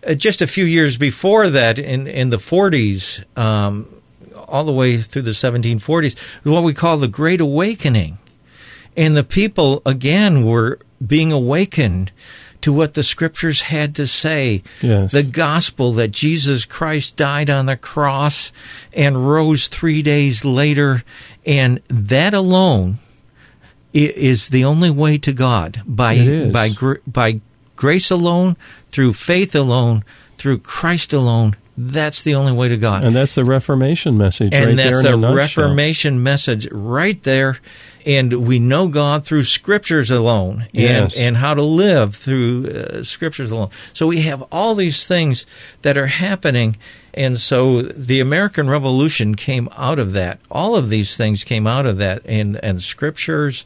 uh, 0.06 0.14
just 0.14 0.42
a 0.42 0.48
few 0.48 0.66
years 0.66 0.98
before 0.98 1.50
that, 1.50 1.80
in, 1.80 2.08
in 2.08 2.30
the 2.30 2.38
40s, 2.38 3.24
um, 3.38 3.88
all 4.48 4.64
the 4.64 4.74
way 4.74 4.98
through 4.98 5.24
the 5.24 5.32
1740s, 5.32 6.18
what 6.44 6.64
we 6.64 6.74
call 6.74 6.98
the 6.98 7.08
Great 7.08 7.42
Awakening. 7.42 8.18
And 8.98 9.18
the 9.18 9.24
people, 9.24 9.82
again, 9.86 10.46
were 10.46 10.80
being 11.06 11.32
awakened 11.32 12.12
to 12.62 12.74
what 12.74 12.96
the 12.96 13.04
scriptures 13.04 13.62
had 13.62 13.94
to 13.96 14.08
say. 14.08 14.64
Yes. 14.82 15.12
The 15.12 15.24
gospel 15.24 15.92
that 15.94 16.12
Jesus 16.12 16.66
Christ 16.66 17.16
died 17.16 17.50
on 17.50 17.68
the 17.68 17.78
cross 17.78 18.52
and 18.94 19.28
rose 19.28 19.68
three 19.68 20.02
days 20.02 20.44
later. 20.44 21.04
And 21.46 21.80
that 21.90 22.34
alone 22.34 22.98
is 23.96 24.50
the 24.50 24.66
only 24.66 24.90
way 24.90 25.18
to 25.20 25.32
God 25.34 25.82
by 25.86 26.50
by 26.52 26.70
gr- 26.70 26.96
by 27.08 27.40
grace 27.76 28.12
alone, 28.12 28.58
through 28.90 29.14
faith 29.14 29.56
alone, 29.56 30.04
through 30.38 30.60
Christ 30.60 31.14
alone. 31.14 31.56
That's 31.78 32.22
the 32.22 32.36
only 32.36 32.54
way 32.54 32.70
to 32.70 32.78
God 32.78 33.04
And 33.04 33.14
that's 33.14 33.36
the 33.36 33.44
Reformation 33.44 34.18
message 34.18 34.54
and 34.54 34.66
right 34.68 34.76
that's 34.78 34.90
there 34.90 35.00
in 35.00 35.04
the 35.22 35.28
a 35.28 35.36
nutshell. 35.36 35.36
Reformation 35.66 36.24
message 36.24 36.70
right 36.72 37.22
there. 37.24 37.60
And 38.06 38.48
we 38.48 38.60
know 38.60 38.88
God 38.88 39.26
through 39.26 39.44
Scriptures 39.46 40.10
alone, 40.12 40.62
and 40.74 40.74
Yes. 40.76 41.18
and 41.18 41.36
how 41.36 41.54
to 41.56 41.64
live 41.64 42.16
through 42.16 42.68
uh, 42.70 43.04
Scriptures 43.04 43.52
alone. 43.52 43.70
So 43.94 44.06
we 44.08 44.22
have 44.22 44.42
all 44.52 44.76
these 44.76 45.06
things 45.06 45.46
that 45.82 45.98
are 45.98 46.08
happening, 46.08 46.78
and 47.16 47.38
so 47.40 47.82
the 47.82 48.20
American 48.20 48.70
Revolution 48.70 49.36
came 49.36 49.70
out 49.76 50.00
of 50.00 50.12
that. 50.14 50.40
All 50.52 50.76
of 50.76 50.90
these 50.90 51.18
things 51.18 51.44
came 51.44 51.66
out 51.66 51.86
of 51.86 51.98
that, 51.98 52.22
and 52.26 52.58
and 52.64 52.82
Scriptures 52.82 53.66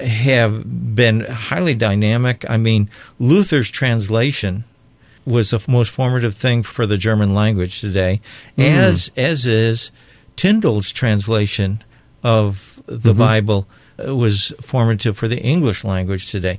have 0.00 0.94
been 0.94 1.20
highly 1.20 1.74
dynamic. 1.74 2.44
I 2.48 2.56
mean, 2.56 2.90
Luther's 3.18 3.70
translation 3.70 4.64
was 5.24 5.50
the 5.50 5.60
most 5.68 5.90
formative 5.90 6.34
thing 6.34 6.62
for 6.62 6.86
the 6.86 6.96
German 6.96 7.34
language 7.34 7.80
today, 7.80 8.20
as 8.58 9.10
as 9.16 9.46
is 9.46 9.90
Tyndale's 10.36 10.92
translation 10.92 11.82
of 12.22 12.82
the 12.86 13.14
Bible 13.14 13.66
uh, 14.04 14.14
was 14.14 14.52
formative 14.60 15.16
for 15.16 15.28
the 15.28 15.38
English 15.38 15.84
language 15.84 16.30
today. 16.30 16.58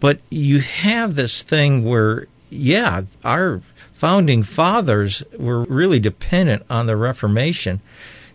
But 0.00 0.20
you 0.30 0.60
have 0.60 1.14
this 1.14 1.42
thing 1.42 1.84
where, 1.84 2.26
yeah, 2.50 3.02
our 3.24 3.62
founding 4.02 4.42
fathers 4.42 5.22
were 5.38 5.62
really 5.62 6.00
dependent 6.00 6.64
on 6.68 6.86
the 6.86 6.96
Reformation, 6.96 7.80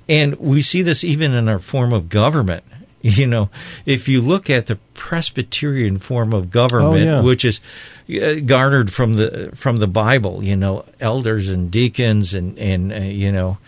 and 0.07 0.33
we 0.39 0.61
see 0.61 0.81
this 0.81 1.03
even 1.03 1.33
in 1.33 1.49
our 1.49 1.59
form 1.59 1.91
of 1.91 2.07
government. 2.07 2.63
You 2.99 3.27
know, 3.27 3.49
if 3.85 4.09
you 4.09 4.21
look 4.21 4.49
at 4.49 4.65
the 4.65 4.77
Presbyterian 4.95 5.97
form 5.97 6.33
of 6.33 6.49
government, 6.49 7.05
yeah. 7.05 7.21
which 7.21 7.45
is 7.45 7.61
uh, 8.09 8.41
garnered 8.43 8.91
from 8.91 9.13
the 9.13 9.51
from 9.55 9.77
the 9.77 9.87
Bible, 9.87 10.43
you 10.43 10.57
know, 10.57 10.83
elders 10.99 11.47
and 11.47 11.71
deacons 11.71 12.33
and 12.33 12.57
and 12.57 12.91
uh, 12.91 12.95
you 12.95 13.31
know 13.31 13.59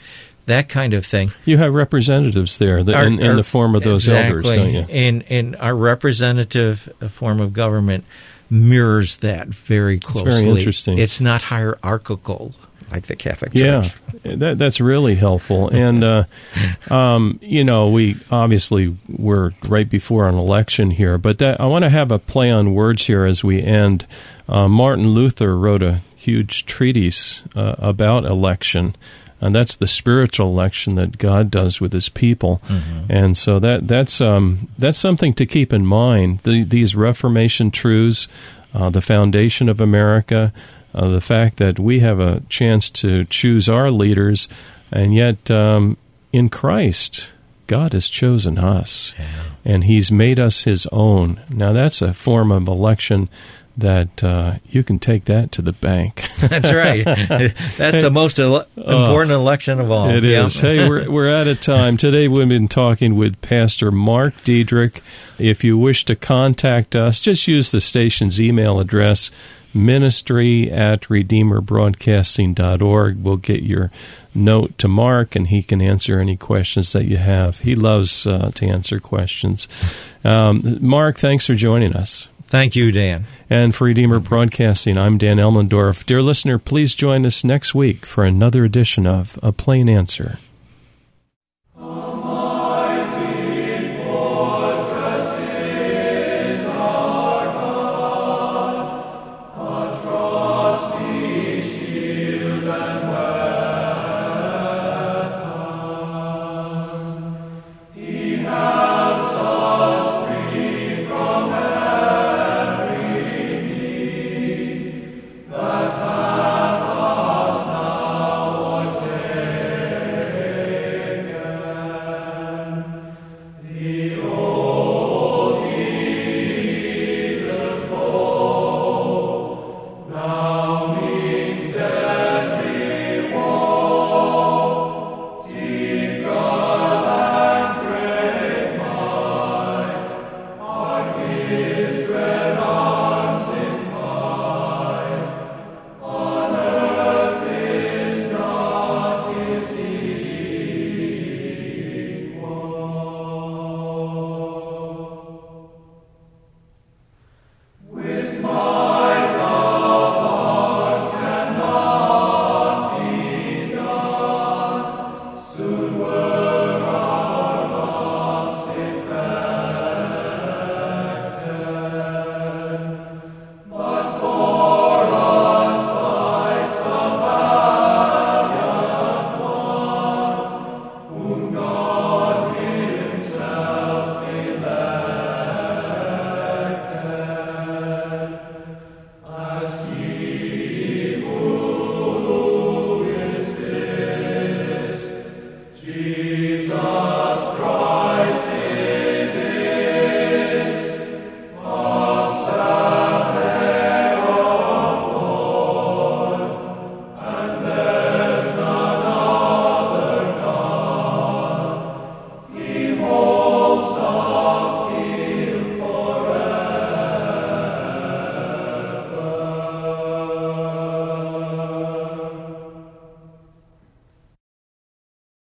that 0.47 0.67
kind 0.67 0.93
of 0.93 1.05
thing. 1.05 1.31
You 1.45 1.57
have 1.57 1.73
representatives 1.73 2.57
there 2.57 2.83
that, 2.83 2.95
Our- 2.95 3.05
in, 3.05 3.19
in 3.19 3.27
our- 3.27 3.35
the 3.37 3.43
form 3.43 3.75
of 3.75 3.83
those 3.83 4.09
elders, 4.09 4.49
don't 4.49 4.73
you? 4.73 4.85
And 4.89 5.23
and 5.29 5.55
our 5.55 5.75
representative 5.75 6.91
form 7.09 7.39
of 7.39 7.53
government 7.53 8.03
mirrors 8.49 9.17
that 9.17 9.47
very 9.47 9.99
closely. 9.99 10.29
very 10.31 10.43
closely. 10.43 10.59
interesting. 10.61 10.97
It's 10.99 11.21
not 11.21 11.41
hierarchical 11.43 12.53
like 12.91 13.07
the 13.07 13.15
Catholic 13.15 13.51
Yeah, 13.53 13.83
Church. 13.83 13.93
that, 14.23 14.57
that's 14.57 14.81
really 14.81 15.15
helpful. 15.15 15.69
And, 15.69 16.03
uh, 16.03 16.23
um, 16.89 17.39
you 17.41 17.63
know, 17.63 17.89
we 17.89 18.17
obviously 18.31 18.97
we're 19.07 19.51
right 19.67 19.89
before 19.89 20.27
an 20.27 20.35
election 20.35 20.91
here, 20.91 21.17
but 21.17 21.37
that, 21.39 21.59
I 21.61 21.67
want 21.67 21.83
to 21.83 21.89
have 21.89 22.11
a 22.11 22.19
play 22.19 22.49
on 22.49 22.73
words 22.73 23.05
here 23.07 23.25
as 23.25 23.43
we 23.43 23.61
end. 23.61 24.05
Uh, 24.47 24.67
Martin 24.67 25.07
Luther 25.07 25.55
wrote 25.57 25.83
a 25.83 26.01
huge 26.15 26.65
treatise 26.65 27.43
uh, 27.55 27.75
about 27.77 28.25
election. 28.25 28.95
And 29.41 29.55
that's 29.55 29.77
the 29.77 29.87
spiritual 29.87 30.47
election 30.47 30.95
that 30.95 31.17
God 31.17 31.49
does 31.49 31.79
with 31.79 31.93
His 31.93 32.09
people, 32.09 32.61
and 33.09 33.37
so 33.37 33.57
that 33.59 33.87
that's 33.87 34.19
um, 34.19 34.67
that's 34.77 34.97
something 34.97 35.33
to 35.35 35.45
keep 35.45 35.71
in 35.71 35.85
mind. 35.85 36.39
The, 36.39 36.63
these 36.63 36.93
Reformation 36.93 37.71
truths, 37.71 38.27
uh, 38.73 38.89
the 38.89 39.01
foundation 39.01 39.69
of 39.69 39.79
America, 39.79 40.51
uh, 40.93 41.07
the 41.07 41.21
fact 41.21 41.55
that 41.57 41.79
we 41.79 42.01
have 42.01 42.19
a 42.19 42.41
chance 42.49 42.89
to 42.89 43.23
choose 43.25 43.69
our 43.69 43.89
leaders, 43.89 44.49
and 44.91 45.13
yet 45.13 45.49
um, 45.49 45.95
in 46.33 46.49
Christ, 46.49 47.31
God 47.67 47.93
has 47.93 48.09
chosen 48.09 48.57
us, 48.57 49.13
and 49.63 49.85
He's 49.85 50.11
made 50.11 50.39
us 50.39 50.63
His 50.65 50.85
own. 50.91 51.39
Now, 51.49 51.71
that's 51.71 52.01
a 52.01 52.13
form 52.13 52.51
of 52.51 52.67
election 52.67 53.29
that 53.79 54.23
uh, 54.23 54.55
you 54.69 54.83
can 54.83 54.99
take 54.99 55.25
that 55.25 55.51
to 55.53 55.61
the 55.61 55.73
bank. 55.73 56.27
That's 56.39 56.73
right. 56.73 57.03
That's 57.77 58.01
the 58.01 58.11
most 58.11 58.39
ele- 58.39 58.65
important 58.77 59.31
election 59.31 59.79
of 59.79 59.91
all. 59.91 60.09
It 60.09 60.23
Yeah. 60.23 60.45
is. 60.45 60.59
hey, 60.59 60.87
we're, 60.87 61.09
we're 61.09 61.33
out 61.35 61.47
of 61.47 61.59
time. 61.59 61.97
Today 61.97 62.27
we've 62.27 62.47
been 62.49 62.67
talking 62.67 63.15
with 63.15 63.41
Pastor 63.41 63.91
Mark 63.91 64.33
Diedrich. 64.43 65.01
If 65.37 65.63
you 65.63 65.77
wish 65.77 66.05
to 66.05 66.15
contact 66.15 66.95
us, 66.95 67.19
just 67.19 67.47
use 67.47 67.71
the 67.71 67.81
station's 67.81 68.41
email 68.41 68.79
address, 68.79 69.29
ministry 69.73 70.69
at 70.71 71.01
redeemerbroadcasting.org. 71.03 73.23
We'll 73.23 73.37
get 73.37 73.63
your 73.63 73.91
note 74.35 74.77
to 74.79 74.87
Mark 74.87 75.35
and 75.35 75.47
he 75.47 75.63
can 75.63 75.81
answer 75.81 76.19
any 76.19 76.35
questions 76.37 76.91
that 76.93 77.05
you 77.05 77.17
have. 77.17 77.59
He 77.59 77.75
loves 77.75 78.25
uh, 78.27 78.51
to 78.55 78.65
answer 78.65 78.99
questions. 78.99 79.67
Um, 80.23 80.77
Mark, 80.81 81.17
thanks 81.17 81.45
for 81.47 81.55
joining 81.55 81.93
us. 81.95 82.27
Thank 82.49 82.75
you, 82.75 82.91
Dan. 82.91 83.25
And 83.47 83.75
for 83.75 83.85
Redeemer 83.85 84.19
Broadcasting, 84.19 84.97
I'm 84.97 85.19
Dan 85.19 85.37
Elmendorf. 85.37 86.03
Dear 86.03 86.23
listener, 86.23 86.57
please 86.57 86.95
join 86.95 87.23
us 87.23 87.43
next 87.43 87.75
week 87.75 88.07
for 88.07 88.23
another 88.23 88.65
edition 88.65 89.05
of 89.05 89.37
A 89.43 89.51
Plain 89.51 89.87
Answer. 89.87 90.39